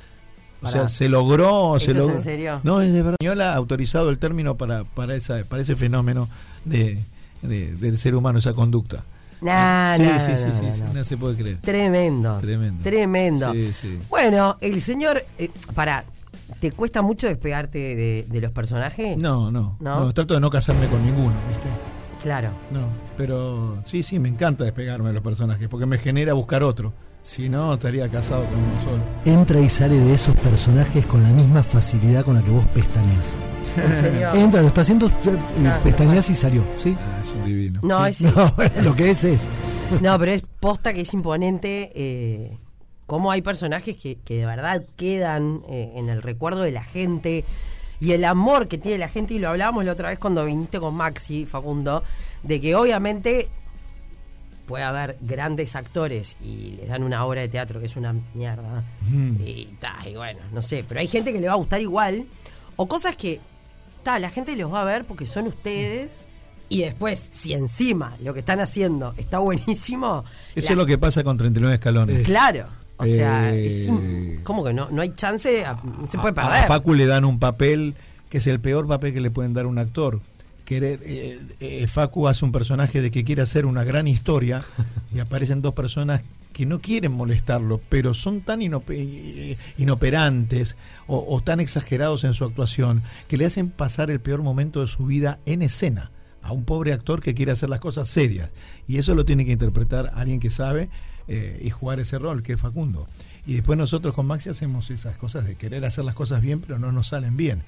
[0.62, 2.14] O sea, se logró, se ¿Esto es logró.
[2.16, 2.60] en serio?
[2.62, 3.16] No, es de verdad.
[3.20, 6.28] Española ha autorizado el término para, para, esa, para ese fenómeno
[6.64, 6.98] de,
[7.42, 9.04] de- del ser humano, esa conducta.
[9.44, 11.58] Nah, sí, nah, sí, nah, sí, sí, no se puede creer.
[11.60, 12.38] Tremendo.
[12.38, 12.82] Tremendo.
[12.82, 13.52] Tremendo.
[13.52, 13.98] Sí, sí.
[14.08, 15.22] Bueno, el señor.
[15.36, 16.04] Eh, para,
[16.60, 19.18] ¿te cuesta mucho despegarte de, de los personajes?
[19.18, 20.00] No, no, ¿No?
[20.00, 21.68] no, trato de no casarme con ninguno, ¿viste?
[22.22, 22.48] Claro.
[22.70, 26.94] No, pero sí, sí, me encanta despegarme de los personajes porque me genera buscar otro.
[27.24, 29.02] Si no, estaría casado con uno solo.
[29.24, 33.34] Entra y sale de esos personajes con la misma facilidad con la que vos pestañas.
[34.34, 36.94] Entra, lo está haciendo, eh, Ah, pestañas y salió, ¿sí?
[37.00, 37.80] Ah, es un divino.
[37.82, 39.48] No, es, No, lo que es es.
[40.02, 42.58] no, pero es posta que es imponente eh,
[43.06, 47.46] cómo hay personajes que, que de verdad quedan eh, en el recuerdo de la gente
[48.00, 50.78] y el amor que tiene la gente, y lo hablábamos la otra vez cuando viniste
[50.78, 52.02] con Maxi, Facundo,
[52.42, 53.48] de que obviamente
[54.66, 58.82] puede haber grandes actores y les dan una obra de teatro que es una mierda.
[59.12, 62.26] Y, ta, y bueno, no sé, pero hay gente que le va a gustar igual.
[62.76, 63.40] O cosas que,
[64.02, 66.28] ta, la gente los va a ver porque son ustedes.
[66.70, 70.24] Y después, si encima lo que están haciendo está buenísimo,
[70.54, 72.24] Eso la- es lo que pasa con 39 escalones.
[72.24, 72.66] Claro.
[72.96, 73.82] O sea, Eh,
[74.36, 76.64] es como que no, no hay chance, a- no se puede A- perder.
[76.64, 77.94] A Facu le dan un papel
[78.30, 80.20] que es el peor papel que le pueden dar a un actor.
[80.64, 84.62] Querer, eh, eh, Facu hace un personaje de que quiere hacer una gran historia
[85.14, 86.22] y aparecen dos personas
[86.54, 92.44] que no quieren molestarlo, pero son tan inope- eh, inoperantes o, tan exagerados en su
[92.44, 96.64] actuación que le hacen pasar el peor momento de su vida en escena a un
[96.64, 98.50] pobre actor que quiere hacer las cosas serias.
[98.86, 100.90] Y eso lo tiene que interpretar alguien que sabe
[101.26, 103.08] eh, y jugar ese rol, que es Facundo.
[103.46, 106.78] Y después nosotros con Maxi hacemos esas cosas de querer hacer las cosas bien, pero
[106.78, 107.62] no nos salen bien.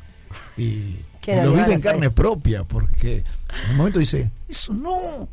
[0.57, 4.75] Y, ¿Qué y no lo vive en carne propia, porque en un momento dice, eso
[4.75, 5.29] no.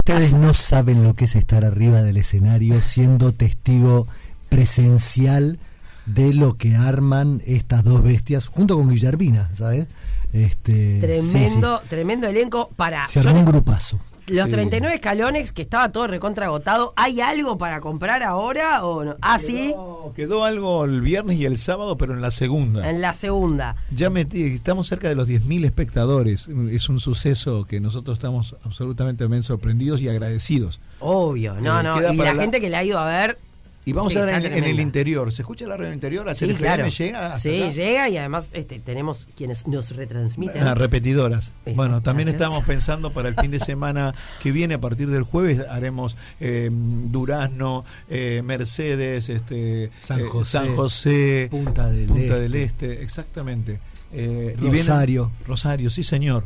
[0.00, 4.06] Ustedes no saben lo que es estar arriba del escenario siendo testigo
[4.48, 5.58] presencial
[6.06, 9.86] de lo que arman estas dos bestias junto con Guillermina, ¿sabes?
[10.32, 13.06] Este, Tremendo, sí, tremendo elenco para.
[13.08, 14.00] Se armó un grupazo.
[14.30, 14.52] Los Sí.
[14.52, 19.16] 39 escalones que estaba todo recontra agotado, ¿hay algo para comprar ahora o no?
[19.20, 22.88] Ah, sí, Quedó, quedó algo el viernes y el sábado, pero en la segunda.
[22.88, 23.76] en la segunda.
[23.94, 26.48] Ya metí, estamos cerca de los 10.000 espectadores.
[26.70, 30.80] Es un suceso que nosotros estamos absolutamente bien sorprendidos y agradecidos.
[31.00, 32.12] Obvio, no, Eh, no.
[32.12, 33.38] Y la, la- gente que le ha ido a ver.
[33.86, 35.32] Y vamos sí, a ver en, en el interior.
[35.32, 36.28] ¿Se escucha la radio interior?
[36.28, 36.86] ¿A Sí, claro.
[36.86, 37.38] llega?
[37.38, 37.70] Sí, acá?
[37.72, 40.62] llega y además este, tenemos quienes nos retransmiten.
[40.66, 41.52] Ah, repetidoras.
[41.64, 42.42] Eso, bueno, también gracias.
[42.48, 46.68] estamos pensando para el fin de semana que viene, a partir del jueves, haremos eh,
[46.70, 52.40] Durazno, eh, Mercedes, este, San eh, José, San José, Punta del Punta Este.
[52.40, 53.80] del Este, exactamente.
[54.12, 55.32] Eh, y viene- Rosario.
[55.46, 56.44] Rosario, sí, señor.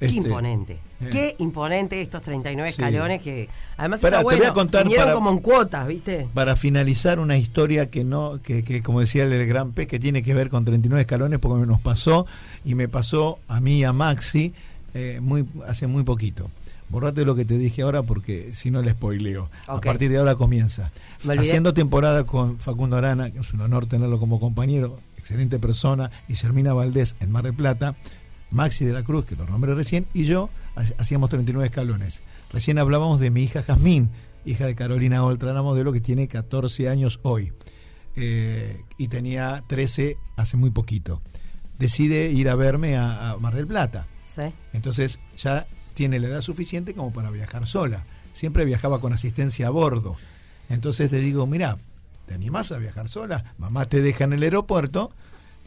[0.00, 0.72] Qué Este, imponente.
[1.00, 1.08] eh.
[1.10, 2.82] Qué imponente estos 39 Sí.
[2.82, 4.38] escalones que además Pará, está te bueno.
[4.40, 6.28] voy a contar Vinieron para- como en cuotas, ¿viste?
[6.34, 10.22] Para finalizar una historia que no, que, que como decía el gran pez, que tiene
[10.22, 12.26] que ver con 39 escalones, porque nos pasó
[12.64, 14.52] y me pasó a mí y a Maxi
[14.94, 16.50] eh, muy, hace muy poquito.
[16.88, 19.50] Borrate lo que te dije ahora porque si no le spoileo.
[19.66, 20.92] A partir de ahora comienza.
[21.26, 26.34] Haciendo temporada con Facundo Arana, que es un honor tenerlo como compañero, excelente persona, y
[26.36, 27.96] Germina Valdés en Mar del Plata,
[28.54, 32.22] Maxi de la Cruz, que lo nombré recién, y yo ha- hacíamos 39 escalones.
[32.52, 34.10] Recién hablábamos de mi hija Jazmín,
[34.46, 37.52] hija de Carolina Oltra, la modelo que tiene 14 años hoy.
[38.16, 41.20] Eh, y tenía 13 hace muy poquito.
[41.78, 44.06] Decide ir a verme a, a Mar del Plata.
[44.22, 44.42] Sí.
[44.72, 48.04] Entonces ya tiene la edad suficiente como para viajar sola.
[48.32, 50.16] Siempre viajaba con asistencia a bordo.
[50.68, 51.78] Entonces le digo, mira,
[52.26, 53.54] ¿te animás a viajar sola?
[53.58, 55.10] Mamá te deja en el aeropuerto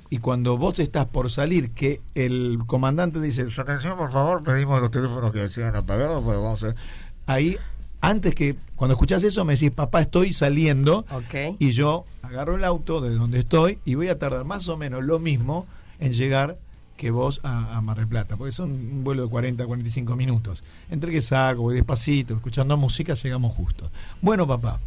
[0.10, 4.80] y cuando vos estás por salir, que el comandante dice, su atención por favor, pedimos
[4.82, 6.80] los teléfonos que sigan apagados, pues vamos a hacer...
[7.26, 7.58] Ahí,
[8.00, 11.06] antes que, cuando escuchás eso, me decís, papá, estoy saliendo.
[11.12, 11.58] Ok.
[11.60, 15.04] Y yo agarro el auto de donde estoy y voy a tardar más o menos
[15.04, 15.66] lo mismo
[16.00, 16.58] en llegar
[16.96, 20.64] que vos a, a Mar del Plata, porque son un vuelo de 40, 45 minutos.
[20.90, 23.92] Entre que salgo, voy despacito, escuchando música, llegamos justo.
[24.22, 24.80] Bueno, papá,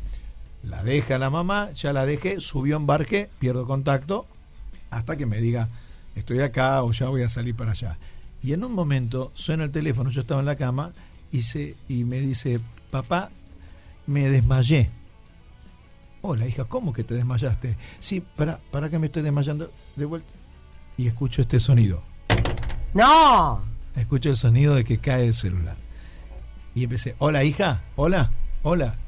[0.62, 4.26] la deja la mamá, ya la dejé, subió embarque, pierdo contacto,
[4.90, 5.68] hasta que me diga,
[6.14, 7.98] estoy acá o ya voy a salir para allá.
[8.42, 10.92] Y en un momento suena el teléfono, yo estaba en la cama
[11.31, 13.31] y, se, y me dice, papá,
[14.07, 14.90] me desmayé.
[16.22, 17.76] Hola, hija, ¿cómo que te desmayaste?
[17.98, 20.33] Sí, para, para que me estoy desmayando de vuelta.
[20.96, 22.03] Y escucho este sonido.
[22.92, 23.62] ¡No!
[23.96, 25.76] Escucho el sonido de que cae el celular.
[26.74, 28.31] Y empecé, hola hija, hola,
[28.62, 28.98] hola.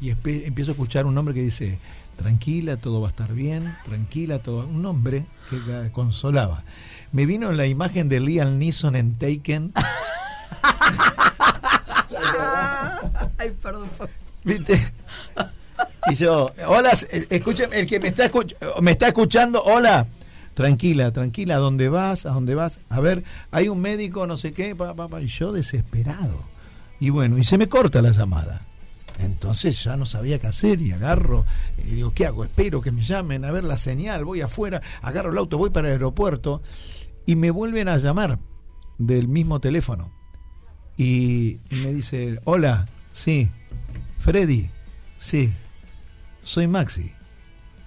[0.00, 1.78] Y empiezo a escuchar un nombre que dice,
[2.16, 4.66] tranquila, todo va a estar bien, tranquila, todo.
[4.66, 6.64] Un hombre que la consolaba.
[7.12, 9.72] Me vino la imagen de Liam Neeson en Taken.
[13.38, 13.90] Ay, perdón.
[14.44, 14.78] ¿Viste?
[16.10, 16.90] Y yo, hola,
[17.30, 20.06] escúchame, el que me está, escuch- me está escuchando, hola.
[20.54, 22.26] Tranquila, tranquila, ¿a dónde vas?
[22.26, 22.78] ¿A dónde vas?
[22.90, 25.20] A ver, hay un médico, no sé qué, pa, pa, pa.
[25.22, 26.46] y yo desesperado.
[27.00, 28.66] Y bueno, y se me corta la llamada.
[29.18, 31.44] Entonces ya no sabía qué hacer y agarro,
[31.78, 32.44] y digo, ¿qué hago?
[32.44, 35.88] Espero que me llamen, a ver la señal, voy afuera, agarro el auto, voy para
[35.88, 36.62] el aeropuerto
[37.26, 38.38] y me vuelven a llamar
[38.98, 40.10] del mismo teléfono.
[40.96, 43.48] Y, me dice, hola, sí,
[44.18, 44.70] Freddy,
[45.18, 45.50] sí,
[46.42, 47.12] soy Maxi.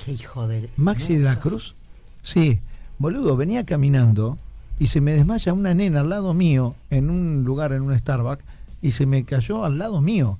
[0.03, 0.69] Qué hijo de.
[0.77, 1.75] Maxi de la Cruz.
[2.23, 2.59] Sí,
[2.97, 4.37] boludo, venía caminando
[4.79, 8.43] y se me desmaya una nena al lado mío en un lugar, en un Starbucks,
[8.81, 10.37] y se me cayó al lado mío.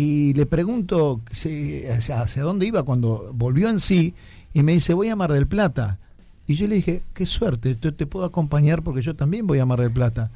[0.00, 4.14] Y le pregunto si- hacia, dónde iba cuando volvió en sí
[4.54, 5.98] y me dice, voy a Mar del Plata.
[6.46, 9.66] Y yo le dije, qué suerte, te, te puedo acompañar porque yo también voy a
[9.66, 10.30] Mar del Plata.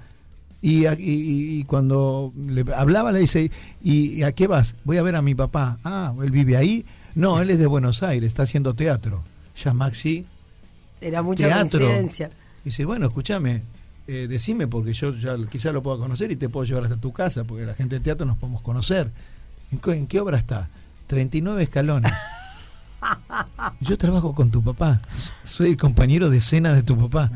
[0.61, 3.50] Y, y- y- y cuando le hablaba le dice,
[3.83, 4.74] ¿y, y a qué vas?
[4.85, 5.79] Voy a ver a mi papá.
[5.83, 6.85] Ah, él vive ahí.
[7.14, 9.22] No, él es de Buenos Aires, está haciendo teatro.
[9.64, 10.27] Ya Maxi,
[11.00, 11.81] Era mucha teatro.
[11.81, 12.31] coincidencia.
[12.64, 13.62] Dice, bueno, escúchame,
[14.09, 17.12] eh, decime porque yo ya quizás lo pueda conocer y te puedo llevar hasta tu
[17.12, 19.11] casa, porque la gente del teatro nos podemos conocer.
[19.87, 20.69] ¿En, qué- obra está?
[21.07, 22.13] 39 escalones.
[23.81, 25.01] Yo trabajo con tu papá.
[25.45, 27.31] Soy el compañero de cena de tu papá.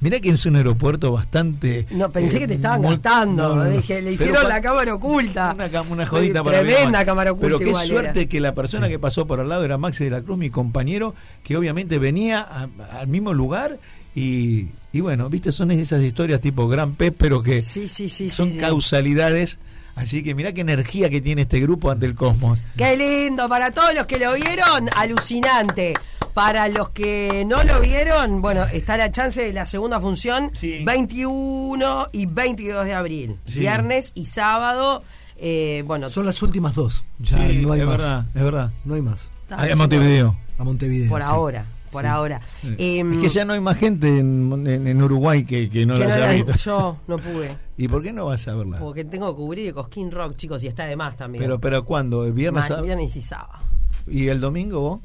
[0.00, 1.86] Mirá que es un aeropuerto bastante.
[1.90, 3.48] No, pensé eh, que te estaban muy- gastando.
[3.50, 3.70] no, no, no.
[3.70, 5.54] Dije, le hicieron la cámara oculta.
[5.54, 7.46] Una, una jodita para Tremenda cámara oculta.
[7.46, 8.28] Pero qué igual suerte era.
[8.28, 11.14] que la persona que pasó por al lado era Maxi de la Cruz, mi compañero,
[11.42, 13.78] que obviamente venía a- al mismo lugar
[14.14, 18.28] y, y bueno, viste, son esas historias tipo Gran Pez, pero que Sí, sí, sí.
[18.28, 19.58] son causalidades.
[19.96, 22.60] Así que mirá qué energía que tiene este grupo ante el cosmos.
[22.76, 25.94] Qué lindo, para todos los que lo vieron, alucinante.
[26.34, 30.82] Para los que no lo vieron, bueno, está la chance de la segunda función, Sí.
[30.84, 33.60] 21 y 22 de abril, Sí.
[33.60, 35.02] viernes y sábado.
[35.36, 37.04] eh, bueno, Son las últimas dos.
[37.18, 37.96] Ya Sí, no hay es más.
[37.98, 38.72] verdad, es verdad.
[38.84, 39.30] No hay más.
[39.62, 40.36] bien, Montevideo.
[40.58, 41.08] A Montevideo.
[41.08, 41.28] por sí.
[41.28, 42.08] ahora, por Sí.
[42.08, 42.40] ahora.
[42.78, 45.94] Em, es que ya no hay más gente en, en- en Uruguay que, que no
[45.94, 46.52] que la no haya visto.
[46.64, 48.78] yo no pude, ¿Y por qué no vas a verla?
[48.78, 51.42] porque tengo que cubrir el Cosquín Rock, chicos, y está de más también.
[51.42, 52.26] Pero, pero ¿cuándo?
[52.26, 52.68] ¿El viernes?
[52.68, 53.58] Ma- viernes y sábado.
[54.06, 55.00] ¿Y el domingo vos?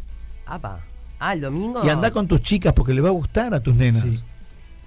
[0.45, 0.86] Apa.
[1.19, 1.82] Ah, el domingo.
[1.86, 4.02] Y anda con tus chicas porque le va a gustar a tus nenas.
[4.02, 4.19] Sí.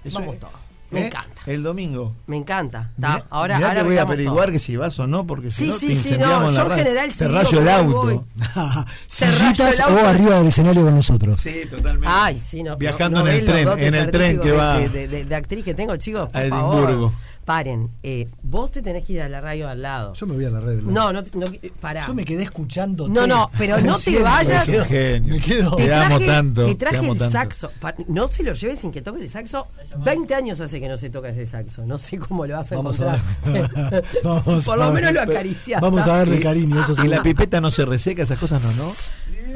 [0.03, 0.53] Eso Vamos es- todos.
[0.93, 1.05] Me ¿Eh?
[1.07, 1.41] encanta.
[1.45, 2.15] El domingo.
[2.27, 2.91] Me encanta.
[2.99, 4.51] Ta, Mirá- ahora mirá ahora que voy a averiguar todo.
[4.53, 6.53] que si vas o no, porque si Sí, no sí, te sí, incendiamos no, la
[6.55, 6.83] yo en radio.
[6.83, 8.25] general Te sí digo rayo el auto.
[9.07, 11.39] Sillitas o arriba del escenario con nosotros.
[11.41, 12.07] Sí, totalmente.
[12.09, 12.77] Ay, sí, no.
[12.77, 15.35] Viajando no- no en el tren, en el tren que va De, de- de- de
[15.35, 17.11] actriz que tengo, chicos, por a favor.
[17.45, 17.89] Paren.
[18.03, 20.13] Eh, vos te tenés que ir a la radio al lado.
[20.13, 20.75] Yo me voy a la red.
[20.77, 21.45] del- No, no, no
[21.81, 22.05] pará.
[22.07, 23.07] Yo me quedé escuchando.
[23.09, 24.67] No, no, pero no te vayas.
[24.67, 25.75] Me quedo.
[25.75, 26.65] Te Te amo traje, tanto.
[26.65, 27.31] te traje te amo el tanto.
[27.33, 27.71] saxo.
[28.07, 29.67] No se lo lleves sin que toque el saxo.
[29.97, 31.85] 20 años hace que no se toca ese saxo.
[31.85, 33.91] No sé cómo lo vas a Vamos a encontrar.
[33.91, 34.03] ver.
[34.23, 35.03] Vamos Por lo a ver.
[35.03, 35.85] menos lo acariciaste.
[35.85, 36.79] Vamos a darle cariño.
[36.81, 37.01] Eso sí.
[37.05, 38.83] Y la pipeta no se reseca, esas cosas no, ¿no?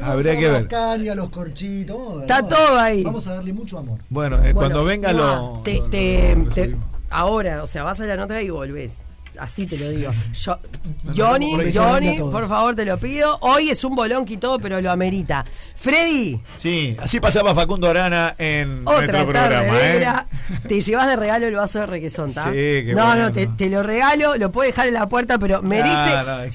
[0.02, 0.62] Habría a que ver.
[0.62, 2.20] La caña, los corchitos.
[2.22, 3.02] Está todo ahí.
[3.02, 3.98] Vamos a darle mucho amor.
[4.10, 5.18] Bueno, eh, Bueno, cuando venga no,
[5.56, 5.60] lo.
[5.64, 6.88] te- lo- te- lo te- recibimos.
[7.10, 9.02] Ahora, o sea, vas a la nota y volvés.
[9.38, 10.10] Así te lo digo.
[10.34, 10.58] Yo,
[11.16, 13.38] Johnny, Johnny, por favor, te lo pido.
[13.42, 15.44] Hoy es un bolón y todo, pero lo amerita.
[15.76, 20.58] Freddy, Sí, así pasaba Facundo Arana en otra nuestro tarde programa, ¿eh?
[20.66, 22.44] Te llevas de regalo el vaso de requesón, ¿tá?
[22.44, 23.22] Sí, qué No, bueno.
[23.24, 25.94] no, te, te lo regalo, lo puedes dejar en la puerta, pero merece.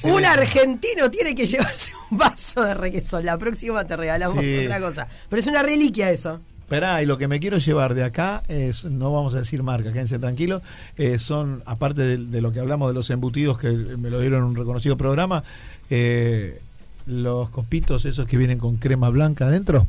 [0.09, 3.23] no, un argentino tiene que llevarse un vaso de requesón.
[3.25, 4.65] La próxima te regalamos Sí.
[4.65, 5.07] otra cosa.
[5.29, 6.41] Pero es una reliquia eso.
[6.73, 9.93] Esperá, y lo que me quiero llevar de acá es, no vamos a decir marca,
[9.93, 10.63] quédense tranquilos,
[10.97, 14.39] eh, son, aparte de, de lo que hablamos de los embutidos que me lo dieron
[14.39, 15.43] en un reconocido programa,
[15.91, 16.59] eh,
[17.05, 19.85] los copitos esos que vienen con crema blanca adentro,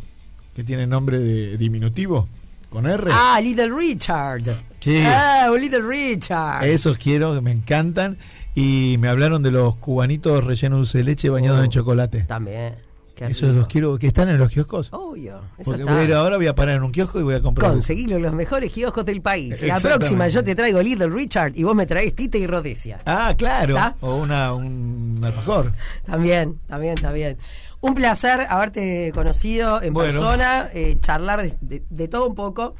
[0.54, 2.28] que tienen nombre de diminutivo,
[2.68, 3.10] con R.
[3.14, 4.42] Ah, Little Richard.
[4.80, 5.02] Sí.
[5.06, 6.64] Ah, Little Richard.
[6.66, 8.18] Esos quiero, me encantan.
[8.56, 11.64] Y me hablaron de los cubanitos rellenos de leche bañados Oh.
[11.64, 12.20] en chocolate.
[12.24, 12.74] También.
[13.14, 13.60] Qué Esos rico.
[13.60, 14.88] los quiero, que están en los kioscos.
[14.92, 15.36] Obvio.
[15.56, 15.92] Eso Porque está.
[15.92, 17.70] voy a ir ahora, voy a parar en un kiosco y voy a comprar.
[17.70, 19.62] Conseguirlo en los mejores kioscos del país.
[19.62, 22.98] La próxima yo te traigo Little Richard y vos me traes Tita y Rodesia.
[23.06, 23.74] Ah, claro.
[23.76, 23.94] ¿Está?
[24.00, 25.72] O una, un alfajor.
[26.04, 27.38] También, también, también.
[27.80, 30.10] Un placer haberte conocido en Bueno.
[30.10, 32.74] persona, eh, charlar de, de- de todo un poco,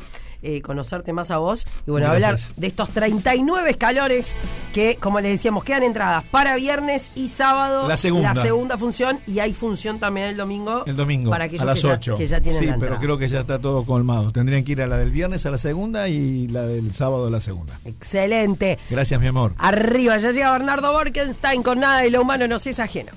[0.45, 2.45] eh, conocerte más a vos y bueno, Gracias.
[2.45, 4.41] hablar de estos 39 escalones
[4.73, 7.89] que, como les decíamos, quedan entradas para viernes y sábado.
[7.89, 8.35] La segunda.
[8.35, 10.85] La segunda función y hay función también el domingo.
[10.87, 11.31] El domingo.
[11.31, 12.13] Para aquellos a las que, 8.
[12.13, 14.33] Ya, que ya tienen sí, la pero creo que ya está todo colmado.
[14.33, 17.31] Tendrían que ir a la del viernes a la segunda y la del sábado a
[17.31, 17.79] la segunda.
[17.85, 18.79] Excelente.
[18.91, 19.55] Gracias, mi amor.
[19.59, 23.13] Arriba, ya llega Bernardo Borkenstein con nada de lo humano nos es ajeno.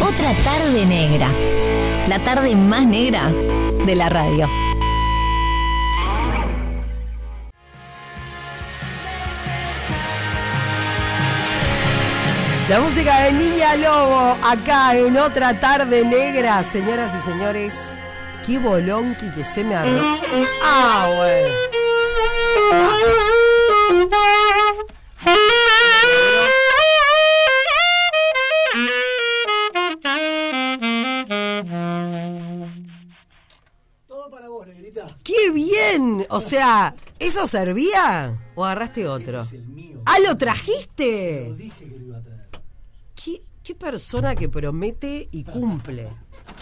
[0.00, 1.28] Otra tarde negra.
[2.08, 3.32] La tarde más negra
[3.86, 4.48] de la radio.
[12.68, 18.00] La música de Niña Lobo, acá en otra tarde negra, señoras y señores.
[18.44, 20.18] Qué bolonqui que se me armó.
[20.64, 21.76] Ah, bueno.
[35.46, 36.26] ¡Qué bien!
[36.30, 38.36] O sea, ¿eso servía?
[38.54, 39.42] ¿O agarraste otro?
[39.42, 40.00] Es el mío.
[40.04, 41.46] ¡Ah, lo trajiste!
[41.48, 42.46] Lo dije que lo iba a traer.
[43.14, 46.08] ¿Qué, qué persona que promete y cumple?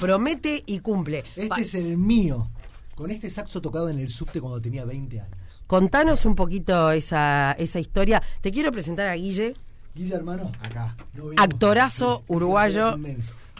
[0.00, 1.20] Promete y cumple.
[1.36, 2.48] Este Pa- es el mío.
[2.94, 5.36] Con este saxo tocado en el subte cuando tenía 20 años.
[5.66, 8.22] Contanos un poquito esa, esa historia.
[8.40, 9.54] Te quiero presentar a Guille,
[9.94, 10.52] Guilla, hermano.
[10.60, 10.94] Acá.
[11.14, 12.98] no actorazo Sí, uruguayo,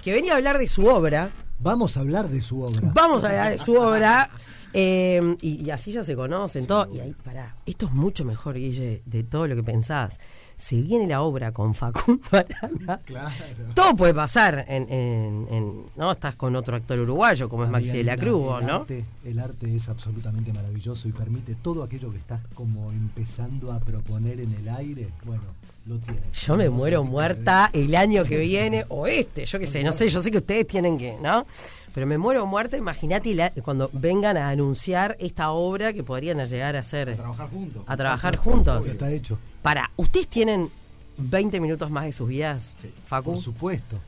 [0.03, 1.31] que venía a hablar de su obra.
[1.61, 2.91] Vamos a hablar de su obra.
[2.95, 4.29] Vamos a hablar de su obra.
[4.75, 6.87] Eh, y, y así ya se conocen todo.
[6.93, 10.19] Y ahí, pará, esto es mucho mejor, Guille, de todo lo que pensabas.
[10.57, 13.01] Se viene la obra con Facundo Arana.
[13.07, 13.31] Claro.
[13.75, 16.13] Todo puede pasar en, en- en- ¿no?
[16.13, 18.75] Estás con otro actor uruguayo como es Maxi de la Cruz, el ¿no?
[18.77, 23.81] Arte, el arte es absolutamente maravilloso y permite todo aquello que estás como empezando a
[23.81, 25.09] proponer en el aire.
[25.25, 25.43] Bueno,
[25.87, 26.21] lo tiene.
[26.33, 30.09] Yo me muero muerta el año que viene, o este, yo qué sé, no sé,
[30.09, 31.47] yo sé que ustedes tienen que, ¿no?
[31.95, 36.83] Pero me muero muerta, imagínate cuando vengan a anunciar esta obra que podrían llegar a
[36.83, 37.15] ser.
[37.15, 37.85] Trabajar juntos.
[37.87, 38.89] A trabajar juntos.
[38.89, 39.39] Está hecho.
[39.63, 40.71] Para, ¿ustedes tienen
[41.19, 42.77] 20 minutos más de sus vidas?
[43.05, 43.35] Facu.
[43.35, 44.01] Por supuesto.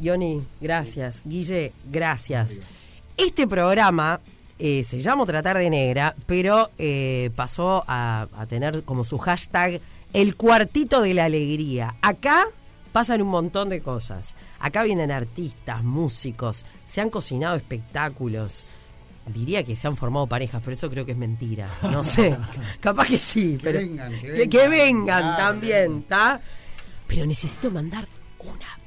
[0.00, 1.20] Yoni, gracias.
[1.26, 2.62] Guille, gracias.
[3.18, 4.18] Este programa
[4.58, 9.82] eh, se llama Tratar de Negra, pero eh, pasó a, a tener como su hashtag
[10.14, 11.96] el cuartito de la alegría.
[12.00, 12.46] Acá
[12.92, 14.36] pasan un montón de cosas.
[14.58, 18.64] Acá vienen artistas, músicos, se han cocinado espectáculos.
[19.26, 21.68] Diría que se han formado parejas, pero eso creo que es mentira.
[21.82, 22.36] No sé.
[22.80, 23.78] Capaz que sí, pero.
[23.78, 25.36] vengan, que que- que vengan.
[25.36, 26.40] también, ¿está?
[27.06, 28.08] Pero necesito mandar
[28.40, 28.78] una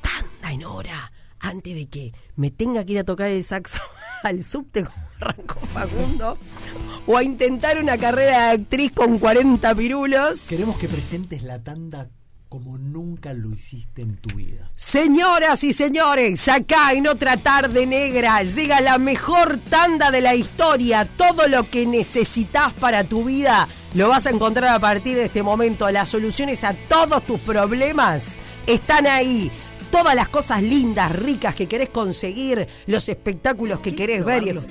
[0.00, 3.80] tanda en hora antes de que me tenga que ir a tocar el saxo
[4.22, 6.38] al subte como arrancó Facundo
[7.06, 10.42] o a intentar una carrera de actriz con 40 pirulos.
[10.48, 12.08] Queremos que presentes la tanda
[12.52, 14.70] como nunca lo hiciste en tu vida.
[14.74, 21.08] Señoras y señores, acá en otra tarde negra llega la mejor tanda de la historia.
[21.16, 25.42] Todo lo que necesitas para tu vida lo vas a encontrar a partir de este
[25.42, 25.90] momento.
[25.90, 28.36] Las soluciones a todos tus problemas
[28.66, 29.50] están ahí.
[29.90, 34.66] Todas las cosas lindas, ricas que querés conseguir, los espectáculos que querés ver y los.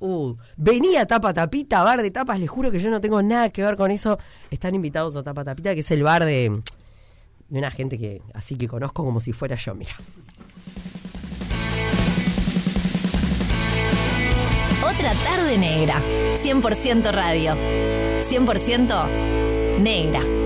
[0.00, 3.50] Uh, vení a Tapa Tapita, bar de tapas, les juro que yo no tengo nada
[3.50, 4.18] que ver con eso.
[4.50, 6.60] Están invitados a Tapa Tapita, que es el bar de,
[7.48, 9.94] de una gente que así que conozco como si fuera yo, mira.
[14.82, 16.00] Otra tarde negra.
[16.36, 17.54] 100% radio.
[18.22, 20.43] 100% negra.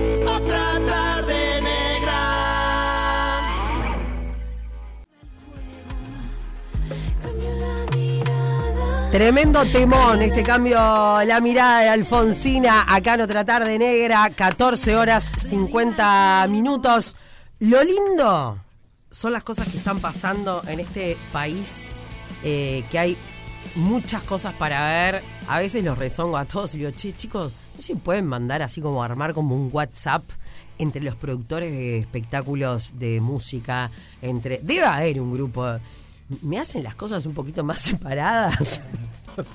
[9.11, 15.31] Tremendo temón, este cambio, la mirada de Alfonsina, acá en otra tarde negra, 14 horas
[15.49, 17.15] 50 minutos.
[17.59, 18.59] Lo lindo
[19.09, 21.91] son las cosas que están pasando en este país,
[22.43, 23.17] eh, que hay
[23.73, 25.23] muchas cosas para ver.
[25.47, 28.79] A veces los rezongo a todos y digo, che, chicos, no se pueden mandar así
[28.79, 30.21] como armar como un WhatsApp
[30.77, 33.89] entre los productores de espectáculos de música,
[34.21, 34.59] entre...
[34.59, 35.79] Debe haber un grupo...
[36.41, 38.81] ¿Me hacen las cosas un poquito más separadas?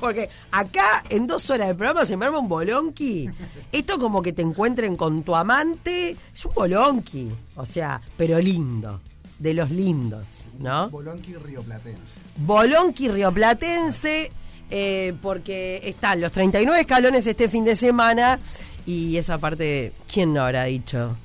[0.00, 3.28] Porque acá en dos horas de programa se me arma un bolonqui.
[3.70, 7.30] Esto como que te encuentren con tu amante, es un bolonqui.
[7.56, 9.00] O sea, pero lindo.
[9.38, 10.88] De los lindos, ¿no?
[10.90, 12.20] Bolonqui Rioplatense.
[12.36, 14.30] Bolonqui rioplatense,
[14.70, 18.38] eh, porque están los 39 escalones este fin de semana
[18.86, 21.16] y esa parte, ¿quién no habrá dicho?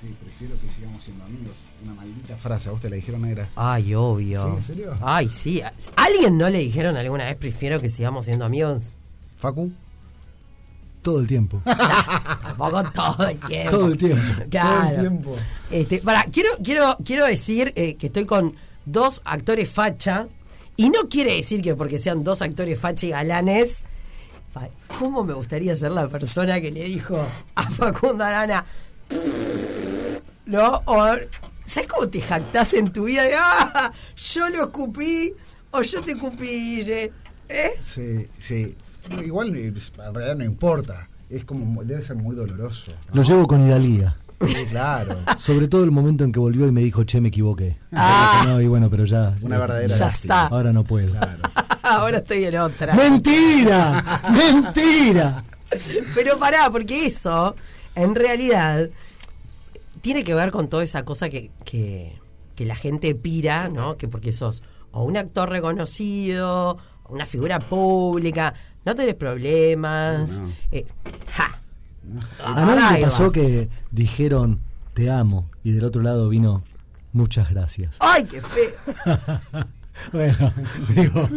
[0.00, 1.66] Sí, prefiero que sigamos siendo amigos.
[1.82, 3.48] Una maldita frase, ¿a vos te la dijeron negra?
[3.56, 4.42] Ay, obvio.
[4.42, 4.98] ¿Sí, en serio?
[5.00, 5.62] Ay, sí.
[5.62, 8.96] ¿A ¿Alguien no le dijeron alguna vez prefiero que sigamos siendo amigos?
[9.38, 9.72] Facu.
[11.02, 11.60] Todo el tiempo.
[12.42, 13.70] Tampoco todo el tiempo.
[13.70, 14.22] Todo el tiempo.
[14.50, 14.80] Claro.
[14.88, 15.36] Todo el tiempo.
[15.70, 18.54] Este, para, quiero, quiero, quiero decir eh, que estoy con
[18.86, 20.26] dos actores facha.
[20.76, 23.84] Y no quiere decir que porque sean dos actores facha y galanes.
[24.98, 27.18] ¿Cómo me gustaría ser la persona que le dijo
[27.54, 28.64] a Facundo Arana?
[30.46, 30.82] ¿No?
[30.86, 31.06] O,
[31.64, 35.32] ¿Sabes cómo te jactás en tu vida de ah, yo lo escupí
[35.70, 37.12] o yo te escupí, Guille"?
[37.48, 37.70] ¿Eh?
[37.80, 38.76] Sí, sí.
[39.10, 41.08] No, Igual eh, en realidad no importa.
[41.30, 42.92] Es como, debe ser muy doloroso.
[43.08, 43.16] ¿no?
[43.16, 44.16] Lo llevo con Hidalía.
[44.44, 45.16] Sí, claro.
[45.38, 47.78] Sobre todo el momento en que volvió y me dijo, che, me equivoqué.
[47.92, 48.44] Ah.
[48.46, 49.34] No, y bueno, pero ya.
[49.40, 50.46] Una verdadera Ya está.
[50.46, 51.14] Ahora no puedo.
[51.82, 52.94] Ahora estoy en otra.
[52.94, 54.22] ¡Mentira!
[54.30, 55.44] ¡Mentira!
[56.14, 57.56] Pero pará, porque eso,
[57.94, 58.88] en realidad,
[60.04, 62.20] tiene que ver con toda esa cosa que, que,
[62.56, 63.96] que la gente pira, ¿no?
[63.96, 68.52] Que porque sos o un actor reconocido, o una figura pública,
[68.84, 70.42] no tenés problemas.
[70.42, 70.48] No.
[70.72, 70.84] eh,
[71.32, 71.58] ¡Ja!
[72.44, 74.60] A nadie le pasó que dijeron,
[74.92, 76.62] te amo, y del otro lado vino,
[77.14, 77.96] muchas gracias.
[78.00, 79.64] ¡Ay, qué feo!
[80.12, 80.52] Bueno,
[80.88, 81.28] digo,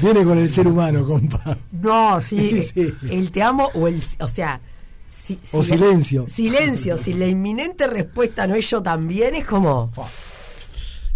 [0.00, 1.58] viene con el ser humano, compa.
[1.72, 2.94] No, sí, Sí.
[3.10, 4.00] el te amo o el.
[4.20, 4.60] O sea.
[5.14, 6.26] Si- O la- silencio.
[6.32, 9.90] silencio, si la inminente respuesta no es yo también, es como.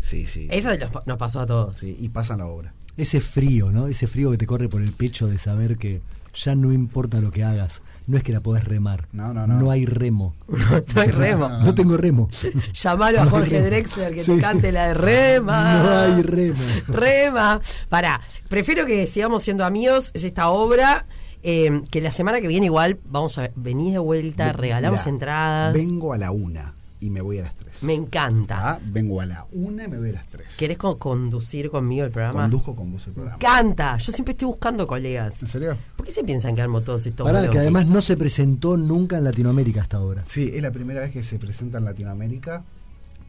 [0.01, 0.49] Sí, sí.
[0.51, 1.77] Eso nos, nos pasó a todos.
[1.77, 2.73] Sí, y pasan la obra.
[2.97, 3.87] Ese frío, ¿no?
[3.89, 6.01] Ese frío que te corre por el pecho de saber que
[6.43, 7.83] ya no importa lo que hagas.
[8.07, 9.07] No es que la podés remar.
[9.13, 9.59] No, no, no.
[9.61, 10.35] No hay remo.
[10.95, 11.49] No hay remo.
[11.49, 12.29] No tengo remo.
[12.73, 13.61] Llamalo a Jorge.
[13.61, 14.35] Drexler que Sí.
[14.37, 15.83] te cante la de Rema.
[15.83, 16.57] No hay remo.
[16.89, 17.61] Rema.
[17.91, 20.11] Pará, prefiero que sigamos siendo amigos.
[20.15, 21.05] Es esta obra.
[21.43, 25.75] Eh, que la semana que viene igual vamos a venir de vuelta, regalamos Mirá, entradas.
[25.75, 27.83] Vengo a la una y me voy a las tres.
[27.85, 28.73] Me encanta.
[28.73, 30.57] Ah, vengo a la una y me voy a las tres.
[30.57, 32.41] ¿Querés co- conducir conmigo el programa?
[32.43, 33.37] Conduzco con vos el Me programa.
[33.37, 33.97] encanta.
[33.99, 35.41] Yo siempre estoy buscando colegas.
[35.43, 35.77] ¿En serio?
[35.95, 39.19] ¿Por qué se piensan que armo todos estos Pará, que además no se presentó nunca
[39.19, 40.25] en Latinoamérica hasta ahora.
[40.27, 42.65] Sí, es la primera vez que se presenta en Latinoamérica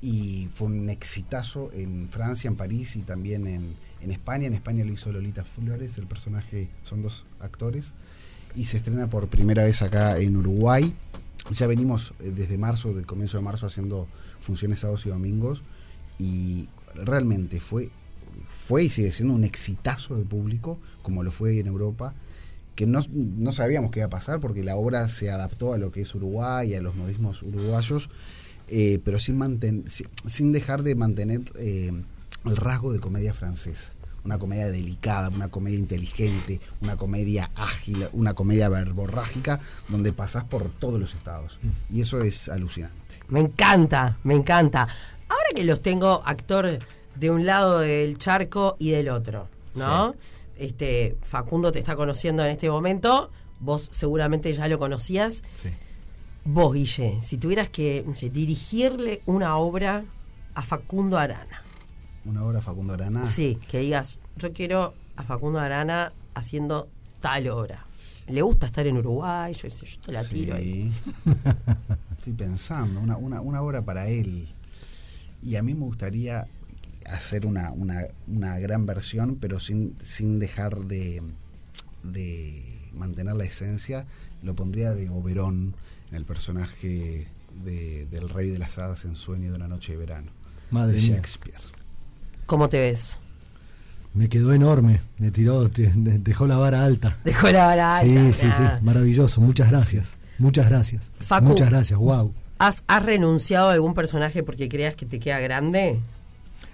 [0.01, 4.47] y fue un exitazo en Francia, en París y también en, en España.
[4.47, 7.93] En España lo hizo Lolita Flores, el personaje, son dos actores.
[8.55, 10.93] Y se estrena por primera vez acá en Uruguay.
[11.51, 14.07] Ya venimos eh, desde marzo, del comienzo de marzo, haciendo
[14.39, 15.63] funciones sábados y domingos.
[16.17, 17.89] Y realmente fue,
[18.47, 22.13] fue y sigue siendo un exitazo de público, como lo fue en Europa
[22.79, 25.91] que no, no sabíamos qué iba a pasar porque la obra se adaptó a lo
[25.91, 28.09] que es Uruguay, a los modismos uruguayos,
[28.71, 31.91] eh, pero sin, manten- sin, sin dejar de mantener eh,
[32.45, 33.91] el rasgo de comedia francesa.
[34.25, 40.69] Una comedia delicada, una comedia inteligente, una comedia ágil, una comedia verborrágica, donde pasás por
[40.69, 41.59] todos los estados.
[41.91, 42.95] Y eso es alucinante.
[43.29, 44.81] Me encanta, me encanta.
[45.29, 46.79] Ahora que los tengo actor
[47.15, 50.15] de un lado del charco y del otro, ¿no?
[50.57, 55.43] Este, Facundo te está conociendo en este momento, vos seguramente ya lo conocías.
[55.61, 55.69] Sí.
[56.45, 60.05] Vos, Guille, si tuvieras que no sé, dirigirle una obra
[60.55, 61.61] a Facundo Arana,
[62.25, 63.25] Una obra Facundo Arana.
[63.27, 66.87] sí, que digas, yo quiero a Facundo Arana haciendo
[67.19, 67.85] tal obra.
[68.27, 70.91] Le gusta estar en Uruguay, yo, yo te la tiro ahí.
[72.11, 74.47] Estoy pensando, una, una, una obra para él.
[75.41, 76.47] Y a mí me gustaría
[77.05, 81.23] hacer una, una, una gran versión, pero sin, sin dejar de,
[82.03, 84.05] de mantener la esencia.
[84.43, 85.73] Lo pondría de Oberón
[86.11, 87.27] el personaje
[87.63, 90.31] de- del rey de las hadas en Sueño de una noche de verano.
[90.71, 91.15] Madre de mía.
[91.15, 91.59] Shakespeare.
[92.45, 93.17] ¿Cómo te ves?
[94.13, 95.01] Me quedó enorme.
[95.17, 97.17] Me tiró, te- dejó la vara alta.
[97.23, 98.61] Dejó la vara Sí, alta, sí, sí.
[98.61, 98.79] mirá.
[98.81, 99.41] Maravilloso.
[99.41, 100.09] Muchas gracias.
[100.39, 101.01] Muchas gracias.
[101.19, 101.45] Facu.
[101.47, 101.99] Muchas gracias.
[101.99, 102.33] Wow.
[102.57, 105.99] ¿Has, has renunciado a algún personaje porque creas que te queda grande?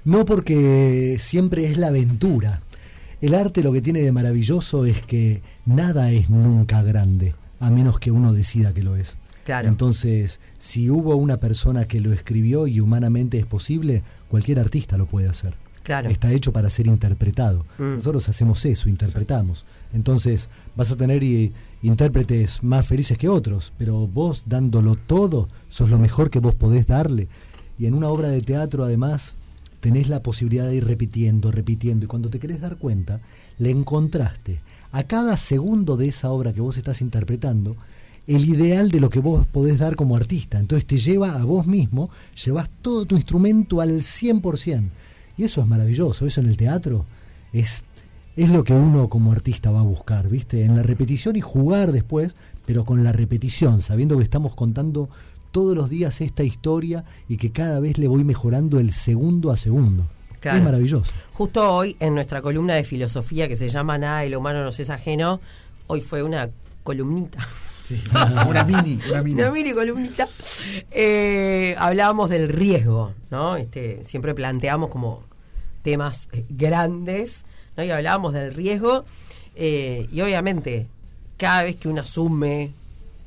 [0.03, 2.61] No porque siempre es la aventura.
[3.21, 7.99] El arte lo que tiene de maravilloso es que nada es nunca grande, a menos
[7.99, 9.17] que uno decida que lo es.
[9.45, 9.67] Claro.
[9.69, 15.05] Entonces, si hubo una persona que lo escribió y humanamente es posible, cualquier artista lo
[15.05, 15.55] puede hacer.
[15.83, 16.09] Claro.
[16.09, 17.63] Está hecho para ser interpretado.
[17.77, 17.97] Mm.
[17.97, 19.63] Nosotros hacemos eso, interpretamos.
[19.93, 25.89] Entonces, vas a tener i- intérpretes más felices que otros, pero vos dándolo todo, sos
[25.91, 27.27] lo mejor que vos podés darle.
[27.77, 29.35] Y en una obra de teatro, además,
[29.79, 33.19] tenés la posibilidad de ir repitiendo, repitiendo, y cuando te querés dar cuenta,
[33.59, 37.75] le encontraste a cada segundo de esa obra que vos estás interpretando
[38.27, 40.59] el ideal de lo que vos podés dar como artista.
[40.59, 42.09] Entonces te lleva a vos mismo,
[42.43, 44.89] llevas todo tu instrumento al 100%.
[45.37, 47.05] Y eso es maravilloso, eso en el teatro
[47.51, 47.83] es,
[48.35, 50.63] es lo que uno como artista va a buscar, ¿viste?
[50.63, 55.09] En la repetición y jugar después, pero con la repetición, sabiendo que estamos contando
[55.51, 59.57] todos los días esta historia y que cada vez le voy mejorando el segundo a
[59.57, 60.05] segundo.
[60.39, 60.57] Claro.
[60.57, 61.11] Es maravilloso.
[61.33, 64.79] Justo hoy, en nuestra columna de filosofía que se llama Nada de lo humano nos
[64.79, 65.39] es ajeno,
[65.87, 66.49] hoy fue una
[66.83, 67.39] columnita.
[67.87, 68.01] Sí.
[68.49, 69.41] una mini, una mini.
[69.41, 70.27] Una mini columnita.
[70.91, 73.55] Eh, hablábamos del riesgo, ¿no?
[73.57, 75.23] Este, siempre planteamos como
[75.83, 77.45] temas eh, grandes,
[77.77, 77.83] ¿no?
[77.83, 79.05] Y hablábamos del riesgo.
[79.55, 80.87] eh, y obviamente,
[81.37, 82.73] cada vez que uno asume,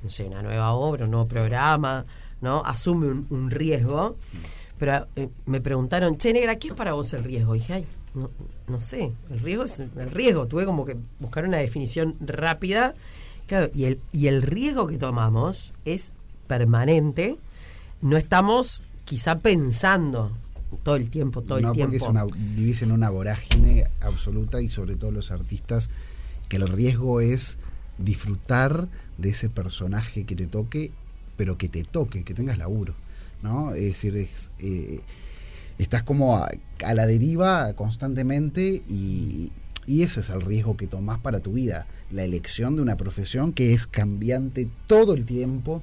[0.03, 2.05] no sé, una nueva obra, un nuevo programa,
[2.41, 2.63] ¿no?
[2.65, 4.17] Asume un, un riesgo.
[4.79, 7.55] Pero eh, me preguntaron, che, negra, ¿qué es para vos el riesgo?
[7.55, 8.31] Y dije, ay, no,
[8.67, 10.47] no sé, el riesgo es el riesgo.
[10.47, 12.95] Tuve como que buscar una definición rápida.
[13.49, 16.13] Claro, y el, y el riesgo que tomamos es
[16.47, 17.39] permanente
[18.01, 20.37] no estamos quizá pensando
[20.83, 21.93] todo el tiempo, todo no, el tiempo.
[21.99, 25.89] porque es una, vivís en una vorágine absoluta y sobre todo los artistas,
[26.49, 27.59] que el riesgo es
[27.97, 30.93] disfrutar de ese personaje que te toque,
[31.37, 32.95] pero que te toque, que tengas laburo.
[33.43, 33.75] ¿no?
[33.75, 35.01] Es decir, es, eh,
[35.79, 36.49] estás como a,
[36.85, 39.53] a, la deriva constantemente y,
[39.89, 41.87] y ese es el riesgo que tomás para tu vida.
[42.11, 45.83] La elección de una profesión que es cambiante todo el tiempo,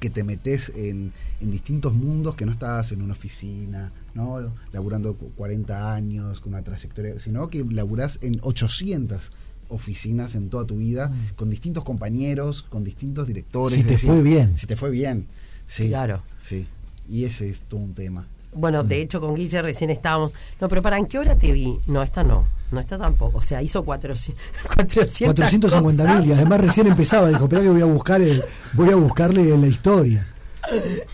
[0.00, 4.50] que te metes en, en, distintos mundos, que no estás en una oficina, ¿no?
[4.72, 9.30] laburando 40 años con una trayectoria, sino que laburás en 800
[9.68, 11.34] oficinas en toda tu vida, mm.
[11.36, 13.78] con distintos compañeros, con distintos directores.
[13.78, 14.56] Si te decir, fue bien.
[14.56, 15.26] Si te fue bien.
[15.66, 15.88] Sí.
[15.88, 16.22] Claro.
[16.38, 16.66] Sí.
[17.06, 18.26] Y ese es todo un tema.
[18.54, 20.34] Bueno, de hecho con Guille recién estábamos.
[20.60, 21.78] No, pero ¿para en qué hora te vi?
[21.86, 22.46] No, esta no.
[22.70, 23.38] No está tampoco.
[23.38, 24.34] O sea, hizo 400,
[24.74, 26.28] 450 mil.
[26.30, 27.28] Y además recién empezaba.
[27.28, 28.42] Dijo, espera que voy a buscar el,
[28.72, 30.26] voy a buscarle la historia.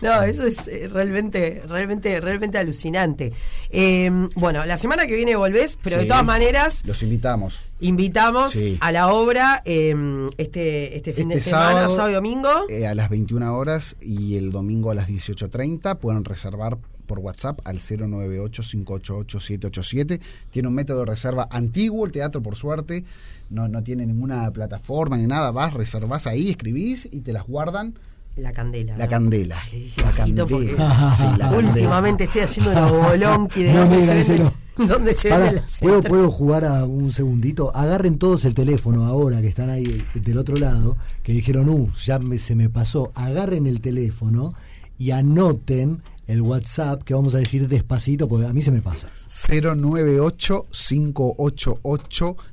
[0.01, 3.33] No, eso es eh, realmente, realmente, realmente alucinante.
[3.69, 6.83] Eh, bueno, la semana que viene volvés, pero sí, de todas maneras.
[6.85, 7.67] Los invitamos.
[7.79, 8.77] Invitamos sí.
[8.79, 9.95] a la obra eh,
[10.37, 12.49] este, este fin este de semana, sábado, sábado y domingo.
[12.69, 15.97] Eh, a las 21 horas y el domingo a las 18.30.
[15.97, 16.77] Pueden reservar
[17.09, 20.19] por WhatsApp al 098-588-787.
[20.51, 23.03] Tiene un método de reserva antiguo, el teatro por suerte.
[23.49, 25.51] No, no tiene ninguna plataforma ni nada.
[25.51, 27.95] Vas, reservás ahí, escribís y te las guardan
[28.37, 28.95] la candela.
[28.95, 29.09] La ¿no?
[29.09, 29.57] candela.
[29.73, 31.15] Ay, la candela.
[31.17, 36.01] Sí, la Últimamente estoy haciendo una bolonqui de No, dónde mira, dónde se la ¿puedo,
[36.03, 37.75] puedo jugar a un segundito.
[37.75, 42.17] Agarren todos el teléfono ahora que están ahí del otro lado, que dijeron, uh, ya
[42.19, 43.11] me- se me pasó.
[43.15, 44.53] Agarren el teléfono
[44.97, 49.07] y anoten el WhatsApp que vamos a decir despacito, porque a mí se me pasa.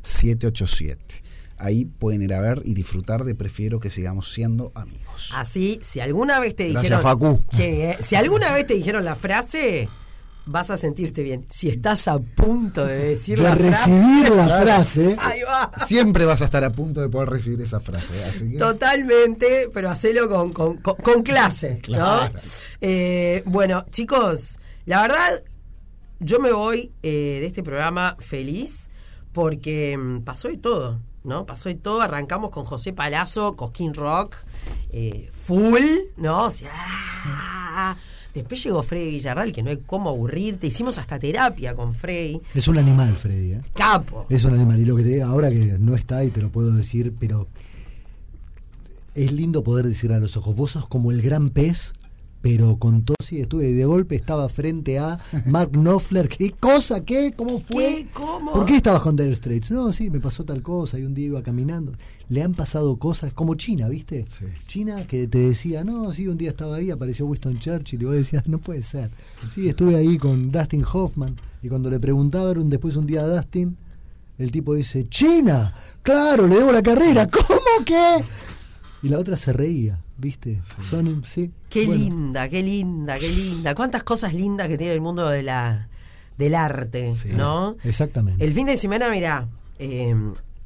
[0.03, 0.97] 098-588-787.
[1.59, 5.33] Ahí pueden ir a ver y disfrutar de Prefiero que sigamos siendo amigos.
[5.35, 7.03] Así, si alguna vez te Gracias, dijeron.
[7.03, 7.41] Facu.
[7.57, 9.89] que, eh, si alguna vez te dijeron la frase,
[10.47, 11.45] vas a sentirte bien.
[11.49, 14.37] Si estás a punto de decir De la recibir frase.
[14.49, 15.17] la frase.
[15.19, 15.71] Ahí va.
[15.87, 18.25] Siempre vas a estar a punto de poder recibir esa frase.
[18.25, 22.33] Así que Totalmente, pero hacelo con, con, con- con clase, Claro.
[22.33, 22.41] ¿no?
[22.81, 25.43] Eh, bueno, chicos, la verdad,
[26.21, 28.89] yo me voy eh, de este programa feliz
[29.33, 31.45] porque mm, pasó de todo, ¿no?
[31.45, 32.01] Pasó de todo.
[32.03, 34.37] Arrancamos con José Palazzo, Cosquín Rock,
[34.93, 35.83] eh, full,
[36.17, 36.45] ¿no?
[36.45, 37.97] O sea,
[38.41, 40.67] después llegó Freddy Villarral, que no hay cómo aburrirte.
[40.67, 42.41] Hicimos hasta terapia con Freddy.
[42.55, 43.53] Es un animal, Freddy.
[43.53, 43.61] ¿eh?
[43.75, 44.27] Capo.
[44.29, 44.79] Es un animal.
[44.81, 47.49] Y lo que te ahora que no está y te lo puedo decir, pero
[49.15, 51.95] es lindo poder decir a los ojos, vos sos como el gran pez,
[52.49, 56.29] pero con tos y estuve de golpe estaba frente a Mark Knopfler.
[56.29, 57.05] ¿Qué cosa?
[57.05, 57.33] ¿Qué?
[57.37, 58.05] ¿Cómo fue?
[58.05, 58.07] ¿Qué?
[58.13, 58.53] ¿Cómo?
[58.53, 59.73] ¿Por qué estabas con Dire Straits?
[59.73, 61.95] No, sí, me pasó tal cosa y un día iba caminando.
[62.29, 64.27] Le han pasado cosas como China, ¿viste?
[64.29, 64.45] Sí.
[64.69, 68.15] China que te decía, no, sí, un día estaba ahí, apareció Winston Churchill y vos
[68.15, 69.11] decías, no puede ser.
[69.53, 71.35] Sí, estuve ahí con Dustin Hoffman
[71.65, 73.77] y cuando le preguntaban después un día a Dustin,
[74.39, 78.23] el tipo dice, China, claro, le debo la carrera, ¿cómo que?
[79.03, 80.61] Y la otra se reía, ¿viste?
[80.83, 81.51] Son, sí.
[81.69, 82.01] Qué bueno.
[82.03, 83.75] linda, qué linda, qué linda.
[83.75, 85.89] Cuántas cosas lindas que tiene el mundo de la
[86.39, 87.31] del arte, Sí.
[87.33, 87.77] ¿no?
[87.85, 88.45] Exactamente.
[88.45, 89.49] El fin de semana, mirá,
[89.79, 90.15] eh,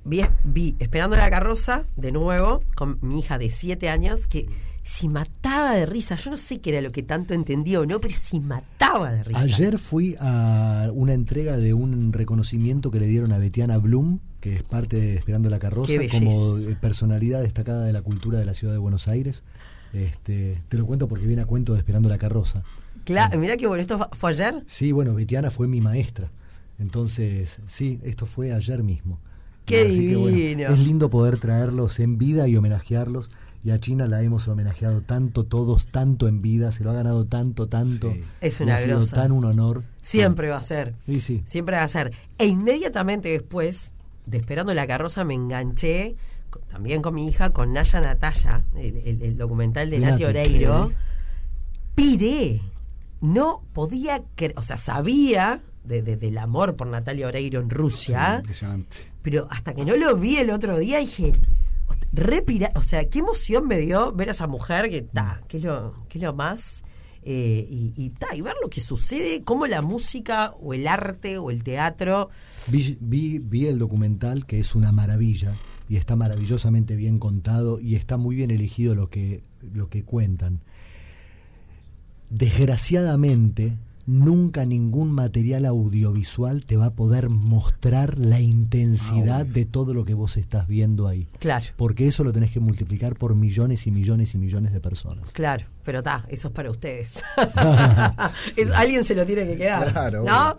[0.04, 4.48] vi, vi Esperando la carroza de nuevo con mi hija de 7 años que
[4.82, 6.16] se mataba de risa.
[6.16, 9.22] Yo no sé qué era lo que tanto entendía o no, pero se mataba de
[9.22, 9.38] risa.
[9.40, 14.54] Ayer fui a una entrega de un reconocimiento que le dieron a Betiana Bloom, que
[14.54, 18.54] es parte de Esperando la Carroza, como eh, personalidad destacada de la cultura de la
[18.54, 19.42] ciudad de Buenos Aires.
[19.92, 22.62] Este, te lo cuento porque viene a cuento de Esperando la Carroza.
[23.04, 24.62] Claro, mirá que bueno, esto fue ayer.
[24.66, 26.30] Sí, bueno, Betiana fue mi maestra.
[26.78, 29.18] Entonces, sí, esto fue ayer mismo.
[29.66, 30.68] Qué Así que, bueno, divino.
[30.68, 33.28] es lindo poder traerlos en vida y homenajearlos.
[33.62, 37.26] Y a China la hemos homenajeado tanto, todos, tanto en vida, se lo ha ganado
[37.26, 38.10] tanto, tanto.
[38.10, 38.22] Sí.
[38.40, 39.16] Es y una ha sido grosa.
[39.16, 39.82] tan un honor.
[40.00, 40.94] Siempre va a ser.
[41.04, 41.42] Sí, sí.
[41.44, 42.12] Siempre va a ser.
[42.38, 43.92] E inmediatamente después
[44.30, 46.14] de Esperando la carroza me enganché
[46.68, 50.92] también con mi hija, con Naya Natalia, el, el- el documental de Nati Oreiro.
[51.94, 52.60] Piré.
[53.20, 58.36] No podía creer, o sea, sabía de- de- del amor por Natalia Oreiro en Rusia,
[58.40, 58.96] impresionante.
[59.22, 61.32] pero hasta que no lo vi el otro día dije,
[61.88, 65.40] "Host- re pira- o sea, qué emoción me dio ver a esa mujer que está,
[65.48, 66.82] que es lo, que es lo más,
[67.22, 71.38] eh, y, y, ta, y ver lo que sucede, cómo la música o el arte
[71.38, 72.30] o el teatro,
[72.68, 75.52] Vi, vi, vi el documental que es una maravilla
[75.88, 79.42] y está maravillosamente bien contado y está muy bien elegido lo que,
[79.72, 80.60] lo que cuentan.
[82.28, 90.04] Desgraciadamente nunca ningún material audiovisual te va a poder mostrar la intensidad de todo lo
[90.04, 91.28] que vos estás viendo ahí.
[91.38, 91.66] Claro.
[91.76, 95.28] Porque eso lo tenés que multiplicar por millones y millones y millones de personas.
[95.32, 97.22] Claro, pero está, eso es para ustedes.
[98.56, 99.90] Es- alguien se lo tiene que quedar.
[99.92, 100.56] Claro, ¿No?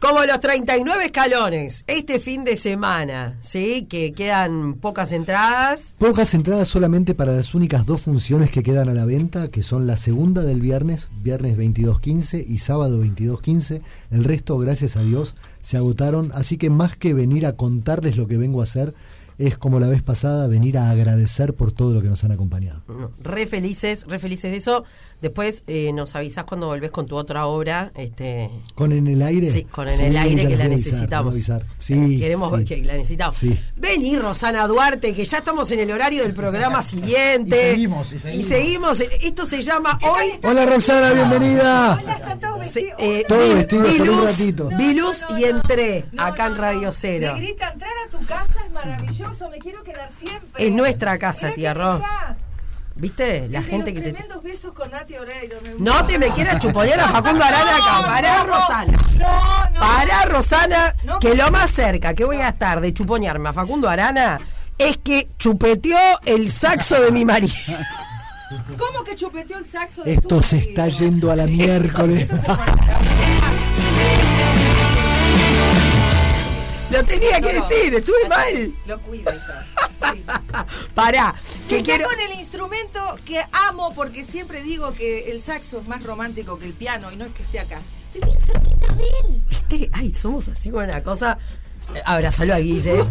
[0.00, 3.86] Como los 39 escalones, este fin de semana, ¿sí?
[3.88, 5.94] Que quedan pocas entradas.
[5.98, 9.86] Pocas entradas solamente para las únicas dos funciones que quedan a la venta, que son
[9.86, 13.82] la segunda del viernes, viernes 22.15 y sábado 22.15.
[14.10, 16.32] El resto, gracias a Dios, se agotaron.
[16.34, 18.94] Así que más que venir a contarles lo que vengo a hacer,
[19.40, 22.82] es como la vez pasada, venir a agradecer por todo lo que nos han acompañado.
[23.22, 24.84] Re felices, re felices de eso.
[25.20, 27.92] Después eh, nos avisás cuando volvés con tu otra obra.
[27.94, 29.50] Este, ¿Con en el aire?
[29.50, 31.34] Sí, con en Sí, el aire ya que la necesitamos.
[31.34, 31.62] avisar.
[31.78, 32.64] Sí, Queremos sí.
[32.64, 33.36] que la necesitamos.
[33.36, 33.58] Sí.
[33.76, 37.56] Vení, Rosana Duarte, que ya estamos en el horario del programa siguiente.
[37.56, 38.44] Y seguimos, y seguimos.
[38.46, 39.00] Y seguimos.
[39.00, 40.38] Esto se llama hoy.
[40.42, 41.98] Hola Roxana, bienvenida.
[42.00, 42.96] Están todos Sí, vestidos.
[43.00, 44.68] eh, Todo vi- vestido vi por un ratito.
[44.78, 46.92] vi luz No, no, y entré No, acá en Radio.
[46.92, 47.32] Cero.
[47.34, 50.66] Me grita, entrar a tu casa es maravilloso, me quiero quedar siempre.
[50.66, 51.92] Es nuestra casa, Mirá tía que Ro.
[51.94, 52.36] linda.
[53.00, 53.48] ¿Viste?
[53.48, 54.12] La gente los que te.
[54.12, 55.56] tremendos besos con Nati Oreiro.
[55.64, 58.06] me No te me quieras chuponear a Facundo Arana acá.
[58.06, 58.98] Pará, no, Rosana.
[59.18, 59.80] No, no.
[59.80, 61.18] Pará, Rosana, No.
[61.18, 64.38] que lo más cerca que voy a estar de chuponearme a Facundo Arana
[64.78, 67.54] es que chupeteó el saxo de mi marido.
[68.76, 70.70] ¿Cómo que chupeteó el saxo de Esto tu se marido?
[70.70, 72.26] está yendo a la miércoles.
[76.90, 78.74] Lo tenía que No, decir, estuve mal.
[78.86, 80.12] Lo todo.
[80.12, 80.24] Sí.
[80.94, 81.34] Pará,
[81.68, 82.08] Que que quiero.
[82.08, 86.66] con el instrumento que amo porque siempre digo que el saxo es más romántico que
[86.66, 87.80] el piano y no es que esté acá.
[88.12, 89.42] Estoy bien cerquita de él.
[89.48, 89.90] ¿Viste?
[89.92, 91.38] Ay, somos así una cosa.
[92.04, 93.04] Abrazalo a Guille.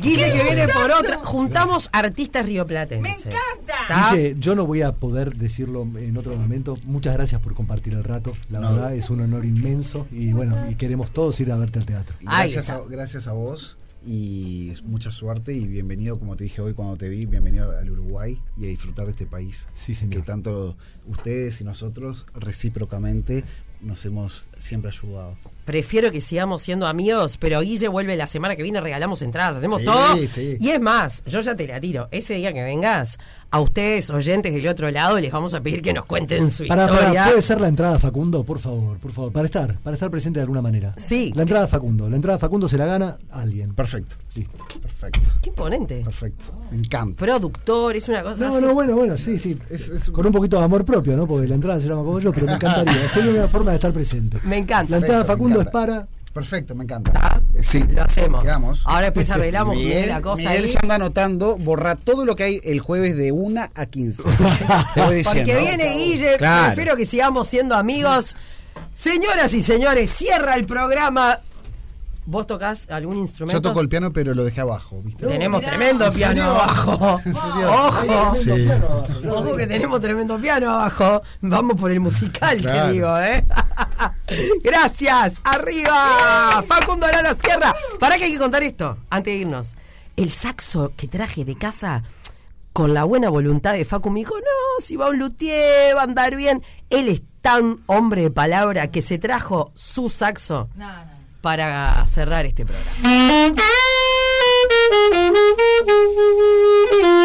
[0.00, 1.16] Guille que viene por otra.
[1.24, 3.02] Juntamos artistas rioplatenses.
[3.02, 3.74] Me encanta.
[3.82, 4.10] ¿Está?
[4.14, 6.78] Guille, yo no voy a poder decirlo en otro momento.
[6.84, 8.32] Muchas gracias por compartir el rato.
[8.50, 8.70] La No.
[8.72, 12.16] verdad es un honor inmenso y bueno, y queremos todos ir a verte al teatro.
[12.20, 13.76] Gracias a, gracias a vos
[14.06, 18.40] y mucha suerte y bienvenido, como te dije hoy cuando te vi, bienvenido al Uruguay
[18.56, 19.68] y a disfrutar de este país.
[19.74, 20.20] Sí, señor.
[20.20, 20.76] Que tanto
[21.06, 23.44] ustedes y nosotros recíprocamente
[23.82, 25.36] nos hemos siempre ayudado.
[25.64, 29.80] Prefiero que sigamos siendo amigos, pero Guille vuelve la semana que viene, regalamos entradas, hacemos
[29.80, 30.16] Sí, todo.
[30.28, 30.56] sí.
[30.58, 32.08] Y es más, yo ya te la tiro.
[32.10, 33.18] Ese día que vengas,
[33.52, 36.84] a ustedes, oyentes del otro lado, les vamos a pedir que nos cuenten su Para,
[36.86, 37.24] historia.
[37.24, 38.44] ¿Puede ser la entrada Facundo?
[38.44, 39.32] Por favor, por favor.
[39.32, 40.94] Para estar, para estar presente de alguna manera.
[40.96, 41.32] Sí.
[41.34, 42.08] La entrada Facundo.
[42.08, 43.74] La entrada Facundo se la gana alguien.
[43.74, 44.14] Perfecto.
[44.36, 44.52] Listo.
[44.80, 45.28] Perfecto.
[45.42, 46.02] Qué imponente.
[46.04, 46.44] Perfecto.
[46.70, 47.16] Me encanta.
[47.24, 48.64] Productor, es una cosa No, así.
[48.64, 49.58] no, bueno, bueno, sí, sí.
[49.68, 51.26] Es- es- Con un poquito de amor propio, ¿no?
[51.26, 52.92] Porque la entrada se llama como yo, pero me encantaría.
[53.12, 54.38] Sería una forma de estar presente.
[54.44, 54.90] Me encanta.
[54.92, 56.06] La entrada Perfecto, Facundo es para.
[56.32, 57.10] Perfecto, me encanta.
[57.10, 57.40] ¿Está?
[57.62, 57.82] Sí.
[57.88, 58.42] Lo hacemos.
[58.42, 58.82] Quedamos.
[58.84, 60.70] Ahora después arreglamos con Miguel, Miguel Acosta Miguel ahí.
[60.70, 64.22] ya anda anotando, borra todo lo que hay el jueves de 1 a 15.
[64.94, 65.52] Te voy diciendo.
[65.52, 66.66] Porque viene Guille, Claro.
[66.74, 68.36] prefiero que sigamos siendo amigos.
[68.92, 71.38] Señoras y señores, cierra el programa.
[72.30, 73.58] ¿Vos tocas algún instrumento?
[73.58, 75.26] Yo toco el piano, pero lo dejé abajo, ¿viste?
[75.26, 76.50] Tenemos Mirá, tremendo ¿en piano serio?
[76.52, 77.20] abajo.
[77.88, 78.34] Ojo.
[78.36, 78.68] Sí.
[79.28, 81.22] Ojo que tenemos tremendo piano abajo.
[81.40, 82.86] Vamos por el musical, Claro.
[82.86, 83.44] te digo, ¿eh?
[84.62, 85.40] Gracias.
[85.42, 86.62] Arriba.
[86.68, 87.74] Facundo Arana Sierra.
[87.98, 88.96] ¿Para qué hay que contar esto?
[89.10, 89.76] Antes de irnos.
[90.16, 92.04] El saxo que traje de casa
[92.72, 96.04] con la buena voluntad de Facu me dijo, no, si va un luthier, va a
[96.04, 96.62] andar bien.
[96.90, 101.19] Él es tan hombre de palabra que se trajo su saxo No, no.
[101.40, 103.54] Para cerrar este programa.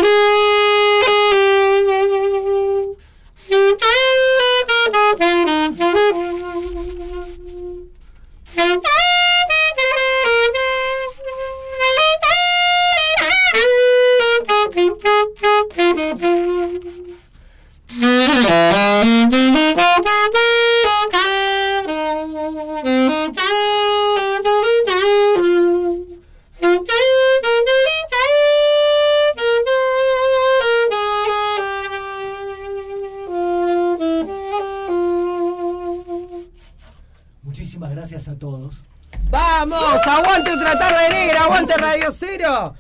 [39.67, 40.05] ¡Vamos!
[40.05, 41.43] ¡Aguante otra tarde negra!
[41.45, 42.75] ¡Aguante Radio Cero!